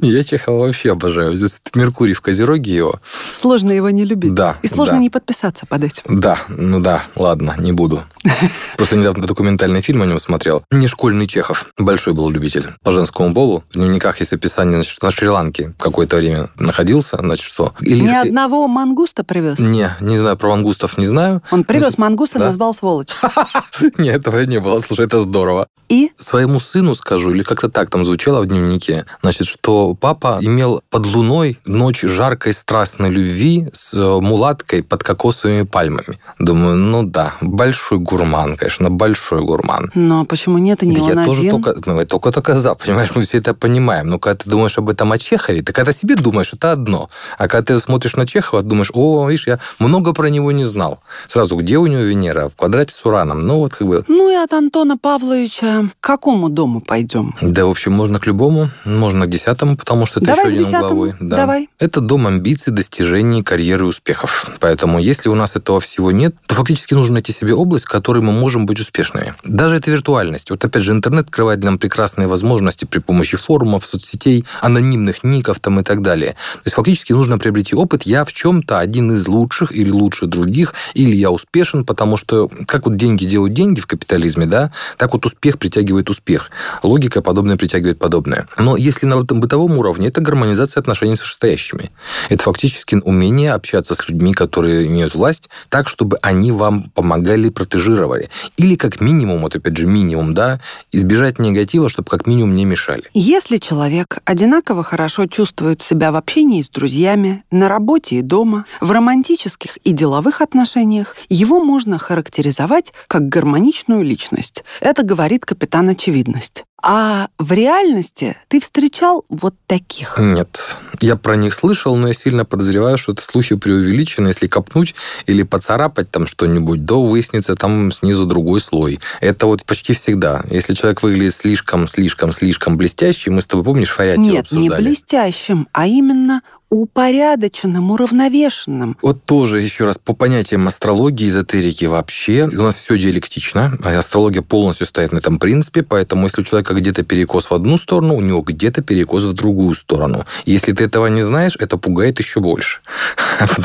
Я 0.00 0.24
Чехова 0.24 0.66
вообще 0.66 0.92
обожаю. 0.92 1.36
Здесь 1.36 1.60
Меркурий 1.74 2.14
в 2.14 2.20
Козероге 2.20 2.74
его. 2.74 3.00
Сложно 3.32 3.72
его 3.72 3.90
не 3.90 4.04
любить. 4.04 4.32
Да. 4.34 4.56
И 4.62 4.68
сложно 4.68 4.96
да. 4.96 5.02
не 5.02 5.10
подписаться 5.10 5.66
под 5.66 5.84
этим. 5.84 6.02
Да, 6.20 6.38
ну 6.48 6.80
да, 6.80 7.02
ладно, 7.16 7.56
не 7.58 7.72
буду. 7.72 8.04
Просто 8.76 8.96
недавно 8.96 9.26
документальный 9.26 9.82
фильм 9.82 10.02
о 10.02 10.06
нем 10.06 10.18
смотрел. 10.18 10.64
Не 10.70 10.86
школьный 10.86 11.26
Чехов. 11.26 11.66
Большой 11.78 12.14
был 12.14 12.30
любитель. 12.30 12.68
По 12.82 12.92
женскому 12.92 13.34
полу. 13.34 13.64
В 13.70 13.74
дневниках 13.74 14.20
есть 14.20 14.32
описание, 14.32 14.76
значит, 14.76 15.02
на 15.02 15.10
Шри-Ланке 15.10 15.74
какое-то 15.78 16.16
время 16.16 16.50
находился, 16.56 17.16
значит, 17.16 17.44
что... 17.44 17.74
Или... 17.80 18.02
Ни 18.02 18.14
одного 18.14 18.68
мангуста 18.68 19.24
привез? 19.24 19.43
Не, 19.58 19.96
не 20.00 20.16
знаю, 20.16 20.36
про 20.36 20.50
мангустов 20.50 20.98
не 20.98 21.06
знаю. 21.06 21.42
Он 21.50 21.64
привез 21.64 21.98
мангуста, 21.98 22.38
да? 22.38 22.46
назвал 22.46 22.74
сволочь. 22.74 23.10
Нет, 23.98 24.24
этого 24.26 24.44
не 24.44 24.60
было. 24.60 24.80
Слушай, 24.80 25.06
это 25.06 25.20
здорово. 25.20 25.68
И? 25.88 26.12
Своему 26.18 26.60
сыну 26.60 26.94
скажу, 26.94 27.30
или 27.30 27.42
как-то 27.42 27.68
так 27.68 27.90
там 27.90 28.04
звучало 28.04 28.40
в 28.40 28.46
дневнике, 28.46 29.04
значит, 29.22 29.46
что 29.46 29.94
папа 29.94 30.38
имел 30.40 30.82
под 30.90 31.06
луной 31.06 31.58
ночь 31.66 32.00
жаркой 32.02 32.54
страстной 32.54 33.10
любви 33.10 33.68
с 33.72 33.94
мулаткой 33.94 34.82
под 34.82 35.02
кокосовыми 35.02 35.62
пальмами. 35.62 36.18
Думаю, 36.38 36.76
ну 36.76 37.02
да, 37.02 37.34
большой 37.42 37.98
гурман, 37.98 38.56
конечно, 38.56 38.90
большой 38.90 39.42
гурман. 39.42 39.90
Но 39.94 40.24
почему 40.24 40.58
нет 40.58 40.82
и 40.82 40.86
не 40.86 40.96
да 40.96 41.02
он 41.02 41.08
я 41.18 41.24
тоже 41.26 41.40
один? 41.40 41.62
только, 41.62 41.90
ну, 41.90 42.06
только, 42.06 42.32
только 42.32 42.54
за, 42.54 42.74
понимаешь, 42.74 43.10
мы 43.14 43.24
все 43.24 43.38
это 43.38 43.52
понимаем. 43.52 44.08
Но 44.08 44.18
когда 44.18 44.42
ты 44.42 44.50
думаешь 44.50 44.78
об 44.78 44.88
этом 44.88 45.12
о 45.12 45.18
Чехове, 45.18 45.62
ты 45.62 45.72
когда 45.72 45.92
себе 45.92 46.16
думаешь, 46.16 46.54
это 46.54 46.72
одно. 46.72 47.10
А 47.36 47.48
когда 47.48 47.74
ты 47.74 47.80
смотришь 47.80 48.16
на 48.16 48.26
Чехова, 48.26 48.62
думаешь, 48.62 48.90
о, 48.94 49.28
видишь, 49.34 49.46
я 49.46 49.58
много 49.78 50.12
про 50.12 50.28
него 50.28 50.52
не 50.52 50.64
знал. 50.64 51.00
Сразу, 51.28 51.56
где 51.56 51.78
у 51.78 51.86
него 51.86 52.02
Венера? 52.02 52.48
В 52.48 52.56
квадрате 52.56 52.94
с 52.94 53.04
Ураном. 53.04 53.46
Ну, 53.46 53.58
вот 53.58 53.74
как 53.74 53.86
бы... 53.86 54.04
Ну 54.08 54.30
и 54.30 54.34
от 54.34 54.52
Антона 54.52 54.96
Павловича 54.96 55.90
к 56.00 56.04
какому 56.04 56.48
дому 56.48 56.80
пойдем? 56.80 57.34
Да, 57.40 57.66
в 57.66 57.70
общем, 57.70 57.92
можно 57.92 58.18
к 58.18 58.26
любому, 58.26 58.70
можно 58.84 59.26
к 59.26 59.30
десятому, 59.30 59.76
потому 59.76 60.06
что 60.06 60.20
это 60.20 60.28
Давай 60.28 60.52
еще 60.52 60.62
один 60.62 60.76
угловой. 60.76 61.14
Да. 61.20 61.36
Давай. 61.36 61.68
Это 61.78 62.00
дом 62.00 62.26
амбиций, 62.26 62.72
достижений, 62.72 63.42
карьеры 63.42 63.84
успехов. 63.86 64.46
Поэтому, 64.60 64.98
если 64.98 65.28
у 65.28 65.34
нас 65.34 65.56
этого 65.56 65.80
всего 65.80 66.10
нет, 66.10 66.34
то 66.46 66.54
фактически 66.54 66.94
нужно 66.94 67.14
найти 67.14 67.32
себе 67.32 67.54
область, 67.54 67.84
в 67.84 67.88
которой 67.88 68.22
мы 68.22 68.32
можем 68.32 68.66
быть 68.66 68.80
успешными. 68.80 69.34
Даже 69.44 69.76
это 69.76 69.90
виртуальность. 69.90 70.50
Вот 70.50 70.64
опять 70.64 70.82
же, 70.82 70.92
интернет 70.92 71.26
открывает 71.26 71.60
для 71.60 71.74
нам 71.74 71.78
прекрасные 71.78 72.28
возможности 72.28 72.84
при 72.84 73.00
помощи 73.00 73.36
форумов, 73.36 73.84
соцсетей, 73.84 74.44
анонимных 74.60 75.24
ников 75.24 75.58
там 75.58 75.80
и 75.80 75.82
так 75.82 76.02
далее. 76.02 76.32
То 76.54 76.60
есть 76.66 76.76
фактически 76.76 77.12
нужно 77.12 77.38
приобрести 77.38 77.74
опыт. 77.74 78.04
Я 78.04 78.24
в 78.24 78.32
чем-то 78.32 78.78
один 78.78 79.12
из 79.12 79.23
лучших 79.28 79.72
или 79.72 79.90
лучше 79.90 80.26
других, 80.26 80.74
или 80.94 81.14
я 81.14 81.30
успешен, 81.30 81.84
потому 81.84 82.16
что 82.16 82.50
как 82.66 82.86
вот 82.86 82.96
деньги 82.96 83.24
делают 83.24 83.54
деньги 83.54 83.80
в 83.80 83.86
капитализме, 83.86 84.46
да, 84.46 84.72
так 84.96 85.12
вот 85.12 85.26
успех 85.26 85.58
притягивает 85.58 86.10
успех. 86.10 86.50
Логика 86.82 87.22
подобная 87.22 87.56
притягивает 87.56 87.98
подобное. 87.98 88.46
Но 88.58 88.76
если 88.76 89.06
на 89.06 89.22
этом 89.22 89.40
бытовом 89.40 89.78
уровне, 89.78 90.08
это 90.08 90.20
гармонизация 90.20 90.80
отношений 90.80 91.16
с 91.16 91.20
вышестоящими. 91.20 91.90
Это 92.28 92.42
фактически 92.42 92.96
умение 92.96 93.52
общаться 93.52 93.94
с 93.94 94.08
людьми, 94.08 94.32
которые 94.32 94.86
имеют 94.86 95.14
власть, 95.14 95.48
так, 95.68 95.88
чтобы 95.88 96.18
они 96.22 96.52
вам 96.52 96.90
помогали, 96.94 97.48
протежировали. 97.48 98.30
Или 98.56 98.76
как 98.76 99.00
минимум, 99.00 99.42
вот 99.42 99.56
опять 99.56 99.76
же 99.76 99.86
минимум, 99.86 100.34
да, 100.34 100.60
избежать 100.92 101.38
негатива, 101.38 101.88
чтобы 101.88 102.08
как 102.08 102.26
минимум 102.26 102.54
не 102.54 102.64
мешали. 102.64 103.04
Если 103.14 103.58
человек 103.58 104.18
одинаково 104.24 104.82
хорошо 104.82 105.26
чувствует 105.26 105.82
себя 105.82 106.12
в 106.12 106.16
общении 106.16 106.62
с 106.62 106.68
друзьями, 106.68 107.44
на 107.50 107.68
работе 107.68 108.16
и 108.16 108.22
дома, 108.22 108.64
в 108.80 108.90
романтических 109.14 109.76
и 109.84 109.92
деловых 109.92 110.40
отношениях, 110.40 111.16
его 111.28 111.62
можно 111.62 111.98
характеризовать 111.98 112.92
как 113.06 113.28
гармоничную 113.28 114.02
личность. 114.02 114.64
Это 114.80 115.02
говорит 115.04 115.46
капитан 115.46 115.88
очевидность. 115.88 116.64
А 116.86 117.28
в 117.38 117.52
реальности 117.52 118.36
ты 118.48 118.60
встречал 118.60 119.24
вот 119.30 119.54
таких? 119.66 120.18
Нет. 120.18 120.76
Я 121.00 121.16
про 121.16 121.34
них 121.34 121.54
слышал, 121.54 121.96
но 121.96 122.08
я 122.08 122.14
сильно 122.14 122.44
подозреваю, 122.44 122.98
что 122.98 123.12
это 123.12 123.24
слухи 123.24 123.56
преувеличены. 123.56 124.28
Если 124.28 124.48
копнуть 124.48 124.94
или 125.24 125.44
поцарапать 125.44 126.10
там 126.10 126.26
что-нибудь, 126.26 126.86
то 126.86 127.02
выяснится 127.02 127.54
там 127.54 127.90
снизу 127.90 128.26
другой 128.26 128.60
слой. 128.60 129.00
Это 129.22 129.46
вот 129.46 129.64
почти 129.64 129.94
всегда. 129.94 130.44
Если 130.50 130.74
человек 130.74 131.02
выглядит 131.02 131.34
слишком, 131.34 131.88
слишком, 131.88 132.32
слишком 132.32 132.76
блестящим, 132.76 133.36
мы 133.36 133.40
с 133.40 133.46
тобой, 133.46 133.64
помнишь, 133.64 133.90
Фарятьева 133.90 134.22
Нет, 134.22 134.32
не 134.32 134.38
обсуждали? 134.58 134.82
блестящим, 134.82 135.68
а 135.72 135.86
именно 135.86 136.42
упорядоченным, 136.74 137.92
уравновешенным. 137.92 138.96
Вот 139.00 139.24
тоже 139.24 139.60
еще 139.60 139.84
раз 139.84 139.96
по 139.96 140.12
понятиям 140.12 140.66
астрологии, 140.66 141.28
эзотерики 141.28 141.84
вообще, 141.84 142.48
у 142.52 142.62
нас 142.62 142.76
все 142.76 142.98
диалектично, 142.98 143.78
а 143.84 143.96
астрология 143.96 144.42
полностью 144.42 144.86
стоит 144.86 145.12
на 145.12 145.18
этом 145.18 145.38
принципе, 145.38 145.82
поэтому 145.82 146.24
если 146.24 146.40
у 146.40 146.44
человека 146.44 146.74
где-то 146.74 147.04
перекос 147.04 147.50
в 147.50 147.54
одну 147.54 147.78
сторону, 147.78 148.16
у 148.16 148.20
него 148.20 148.40
где-то 148.40 148.82
перекос 148.82 149.22
в 149.22 149.32
другую 149.34 149.74
сторону. 149.74 150.24
Если 150.46 150.72
ты 150.72 150.84
этого 150.84 151.06
не 151.06 151.22
знаешь, 151.22 151.56
это 151.58 151.76
пугает 151.76 152.18
еще 152.18 152.40
больше. 152.40 152.80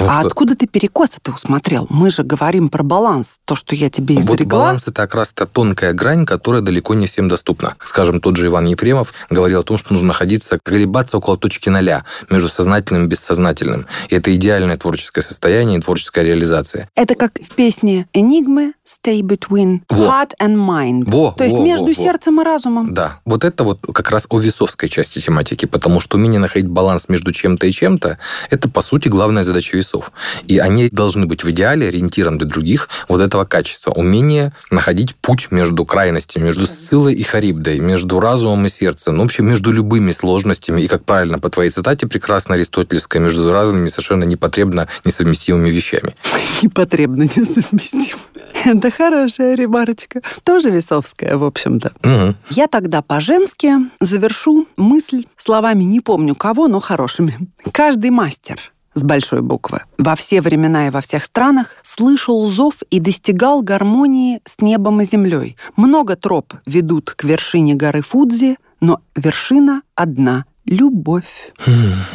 А 0.02 0.22
откуда 0.22 0.56
ты 0.56 0.68
перекос 0.68 1.10
это 1.18 1.32
усмотрел? 1.32 1.86
Мы 1.90 2.12
же 2.12 2.24
говорим 2.24 2.70
про 2.70 2.84
баланс, 2.84 3.38
то, 3.46 3.56
что 3.56 3.76
я 3.76 3.90
тебе 3.90 4.16
вот 4.16 4.36
изрекла. 4.36 4.60
баланс 4.60 4.84
это 4.84 5.02
как 5.02 5.16
раз 5.16 5.32
та 5.32 5.46
тонкая 5.46 5.94
грань, 5.94 6.26
которая 6.26 6.62
далеко 6.62 6.94
не 6.94 7.08
всем 7.08 7.28
доступна. 7.28 7.76
Скажем, 7.84 8.20
тот 8.20 8.36
же 8.36 8.48
Иван 8.48 8.66
Ефремов 8.66 9.14
говорил 9.30 9.62
о 9.62 9.64
том, 9.64 9.78
что 9.78 9.94
нужно 9.94 10.10
находиться, 10.10 10.60
колебаться 10.64 11.18
около 11.18 11.38
точки 11.38 11.70
ноля 11.70 12.06
между 12.30 12.50
сознательным 12.50 12.99
собственным 13.00 13.08
бессознательным. 13.08 13.86
И 14.10 14.16
это 14.16 14.36
идеальное 14.36 14.78
творческое 14.78 15.22
состояние 15.22 15.80
и 15.80 15.82
творческая 15.82 16.24
реализация. 16.26 16.90
Это 16.96 17.16
как 17.16 17.32
в 17.40 17.56
песне 17.56 18.08
«Enigma 18.14 18.72
stay 18.86 19.22
between 19.22 19.82
Во. 19.90 20.06
heart 20.06 20.32
and 20.42 20.56
mind». 20.56 21.04
Во, 21.06 21.32
То 21.38 21.44
есть 21.44 21.56
во, 21.56 21.64
между 21.64 21.86
во, 21.86 21.90
во. 21.90 21.96
сердцем 21.96 22.42
и 22.42 22.44
разумом. 22.44 22.94
Да, 22.94 23.20
вот 23.26 23.44
это 23.44 23.64
вот 23.64 23.80
как 23.94 24.12
раз 24.12 24.26
о 24.30 24.40
весовской 24.40 24.90
части 24.90 25.20
тематики, 25.20 25.66
потому 25.66 26.00
что 26.00 26.18
умение 26.18 26.40
находить 26.40 26.68
баланс 26.68 27.10
между 27.10 27.32
чем-то 27.32 27.68
и 27.68 27.72
чем-то– 27.72 28.18
это, 28.50 28.70
по 28.70 28.82
сути, 28.82 29.08
главная 29.08 29.44
задача 29.44 29.78
весов. 29.78 30.12
И 30.48 30.58
они 30.58 30.90
должны 30.90 31.26
быть 31.26 31.44
в 31.44 31.50
идеале 31.52 31.88
ориентиром 31.88 32.38
для 32.38 32.48
других 32.48 32.90
вот 33.08 33.22
этого 33.22 33.46
качества. 33.46 33.92
Умение 33.92 34.52
находить 34.72 35.16
путь 35.16 35.48
между 35.52 35.86
крайностями, 35.86 36.46
между 36.46 36.66
Сциллой 36.66 37.14
и 37.14 37.24
Харибдой, 37.24 37.80
между 37.80 38.20
разумом 38.20 38.66
и 38.66 38.70
сердцем, 38.70 39.16
ну, 39.16 39.24
вообще 39.24 39.44
между 39.44 39.72
любыми 39.72 40.12
сложностями. 40.12 40.82
И, 40.82 40.88
как 40.88 41.04
правильно 41.06 41.40
по 41.40 41.50
твоей 41.50 41.70
цитате 41.70 42.08
прекрасно 42.08 42.56
аристотельской, 42.90 43.22
между 43.22 43.52
разными 43.52 43.88
совершенно 43.88 44.24
непотребно 44.24 44.88
несовместимыми 45.06 45.70
вещами. 45.70 46.16
Непотребно 46.64 47.24
несовместимо. 47.24 48.20
Это 48.66 48.92
хорошая 48.92 49.56
ремарочка. 49.56 50.22
Тоже 50.44 50.70
весовская, 50.70 51.38
в 51.38 51.44
общем-то. 51.44 51.92
Мгм. 52.04 52.36
Я 52.50 52.68
тогда 52.68 53.02
по-женски 53.02 53.74
завершу 54.02 54.68
мысль 54.76 55.26
словами 55.38 55.84
не 55.84 56.02
помню 56.02 56.36
кого, 56.36 56.68
но 56.68 56.80
хорошими. 56.80 57.38
Каждый 57.72 58.10
мастер 58.10 58.60
с 58.96 59.04
большой 59.04 59.42
буквы 59.42 59.82
во 59.98 60.16
все 60.16 60.42
времена 60.42 60.88
и 60.88 60.90
во 60.90 61.02
всех 61.02 61.24
странах 61.24 61.76
слышал 61.84 62.44
зов 62.46 62.82
и 62.90 63.00
достигал 63.00 63.62
гармонии 63.62 64.42
с 64.46 64.60
небом 64.60 65.02
и 65.02 65.06
землей. 65.06 65.56
Много 65.78 66.16
троп 66.16 66.56
ведут 66.66 67.12
к 67.12 67.24
вершине 67.24 67.76
горы 67.76 68.02
Фудзи, 68.02 68.58
но 68.82 69.00
вершина 69.16 69.84
одна— 69.96 70.46
любовь. 70.70 71.52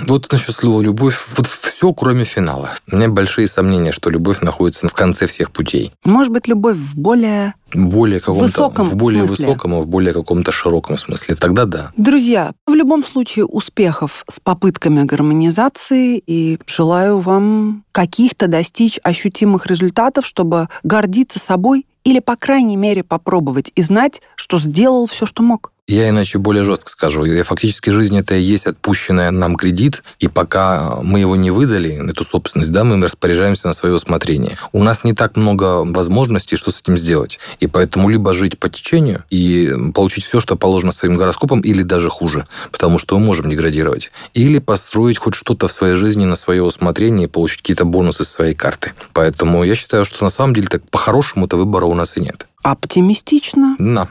Вот 0.06 0.30
насчет 0.30 0.54
слова 0.54 0.80
«любовь». 0.80 1.18
Вот 1.36 1.46
все, 1.46 1.92
кроме 1.92 2.24
финала. 2.24 2.70
У 2.90 2.96
меня 2.96 3.08
большие 3.08 3.46
сомнения, 3.46 3.92
что 3.92 4.10
любовь 4.10 4.40
находится 4.40 4.88
в 4.88 4.92
конце 4.92 5.26
всех 5.26 5.50
путей. 5.50 5.92
Может 6.04 6.32
быть, 6.32 6.46
любовь 6.46 6.76
в 6.76 6.96
более... 6.96 7.54
Более 7.74 8.20
каком-то... 8.20 8.44
высоком 8.44 8.88
в 8.88 8.94
более 8.94 9.26
смысле. 9.26 9.46
высоком 9.46 9.74
и 9.74 9.80
в 9.80 9.86
более 9.88 10.14
каком-то 10.14 10.52
широком 10.52 10.96
смысле. 10.96 11.34
Тогда 11.34 11.64
да. 11.64 11.90
Друзья, 11.96 12.52
в 12.68 12.74
любом 12.74 13.04
случае 13.04 13.46
успехов 13.46 14.24
с 14.30 14.38
попытками 14.38 15.02
гармонизации 15.02 16.22
и 16.24 16.60
желаю 16.66 17.18
вам 17.18 17.82
каких-то 17.90 18.46
достичь 18.46 19.00
ощутимых 19.02 19.66
результатов, 19.66 20.24
чтобы 20.24 20.68
гордиться 20.84 21.40
собой 21.40 21.86
или, 22.04 22.20
по 22.20 22.36
крайней 22.36 22.76
мере, 22.76 23.02
попробовать 23.02 23.72
и 23.74 23.82
знать, 23.82 24.22
что 24.36 24.58
сделал 24.58 25.06
все, 25.06 25.26
что 25.26 25.42
мог. 25.42 25.72
Я 25.86 26.08
иначе 26.08 26.38
более 26.38 26.64
жестко 26.64 26.90
скажу. 26.90 27.26
И 27.26 27.42
Фактически 27.42 27.90
жизнь 27.90 28.18
это 28.18 28.34
и 28.36 28.40
есть 28.40 28.66
отпущенный 28.66 29.30
нам 29.30 29.54
кредит, 29.54 30.02
и 30.18 30.28
пока 30.28 30.98
мы 31.02 31.20
его 31.20 31.36
не 31.36 31.50
выдали, 31.50 32.10
эту 32.10 32.24
собственность, 32.24 32.72
да, 32.72 32.84
мы 32.84 33.02
распоряжаемся 33.04 33.68
на 33.68 33.74
свое 33.74 33.94
усмотрение. 33.94 34.56
У 34.72 34.82
нас 34.82 35.04
не 35.04 35.12
так 35.12 35.36
много 35.36 35.84
возможностей, 35.84 36.56
что 36.56 36.70
с 36.70 36.80
этим 36.80 36.96
сделать. 36.96 37.38
И 37.60 37.66
поэтому 37.66 38.08
либо 38.08 38.32
жить 38.32 38.58
по 38.58 38.70
течению 38.70 39.24
и 39.28 39.70
получить 39.94 40.24
все, 40.24 40.40
что 40.40 40.56
положено 40.56 40.90
своим 40.90 41.16
гороскопом, 41.16 41.60
или 41.60 41.82
даже 41.82 42.08
хуже, 42.08 42.46
потому 42.72 42.98
что 42.98 43.18
мы 43.18 43.26
можем 43.26 43.50
деградировать. 43.50 44.10
Или 44.32 44.60
построить 44.60 45.18
хоть 45.18 45.34
что-то 45.34 45.68
в 45.68 45.72
своей 45.72 45.96
жизни 45.96 46.24
на 46.24 46.36
свое 46.36 46.62
усмотрение 46.62 47.26
и 47.26 47.30
получить 47.30 47.58
какие-то 47.58 47.84
бонусы 47.84 48.24
с 48.24 48.30
своей 48.30 48.54
карты. 48.54 48.94
Поэтому 49.12 49.62
я 49.64 49.74
считаю, 49.74 50.06
что 50.06 50.24
на 50.24 50.30
самом 50.30 50.54
деле 50.54 50.68
так 50.68 50.88
по-хорошему-то 50.88 51.58
выбора 51.58 51.84
у 51.94 51.96
нас 51.96 52.16
и 52.16 52.20
нет. 52.20 52.46
Оптимистично, 52.62 53.76
На, 53.78 54.08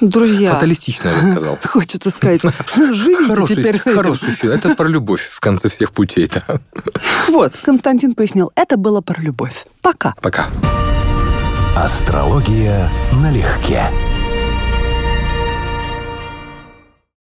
друзья. 0.00 0.52
фаталистично, 0.54 1.08
я 1.08 1.14
бы 1.16 1.22
сказал. 1.22 1.58
Хочется 1.64 2.10
сказать, 2.10 2.42
живите 2.74 3.26
Хороший, 3.26 3.56
теперь 3.56 3.78
с 3.78 3.86
этим. 3.86 3.96
хороший 3.96 4.30
фильм. 4.30 4.52
Это 4.52 4.74
про 4.74 4.86
любовь 4.88 5.26
в 5.30 5.40
конце 5.40 5.68
всех 5.68 5.92
путей. 5.92 6.30
Да. 6.32 6.60
Вот, 7.28 7.54
Константин 7.62 8.14
пояснил, 8.14 8.52
это 8.54 8.76
было 8.76 9.00
про 9.00 9.20
любовь. 9.20 9.66
Пока. 9.82 10.14
Пока. 10.20 10.46
Астрология 11.76 12.88
налегке. 13.12 13.90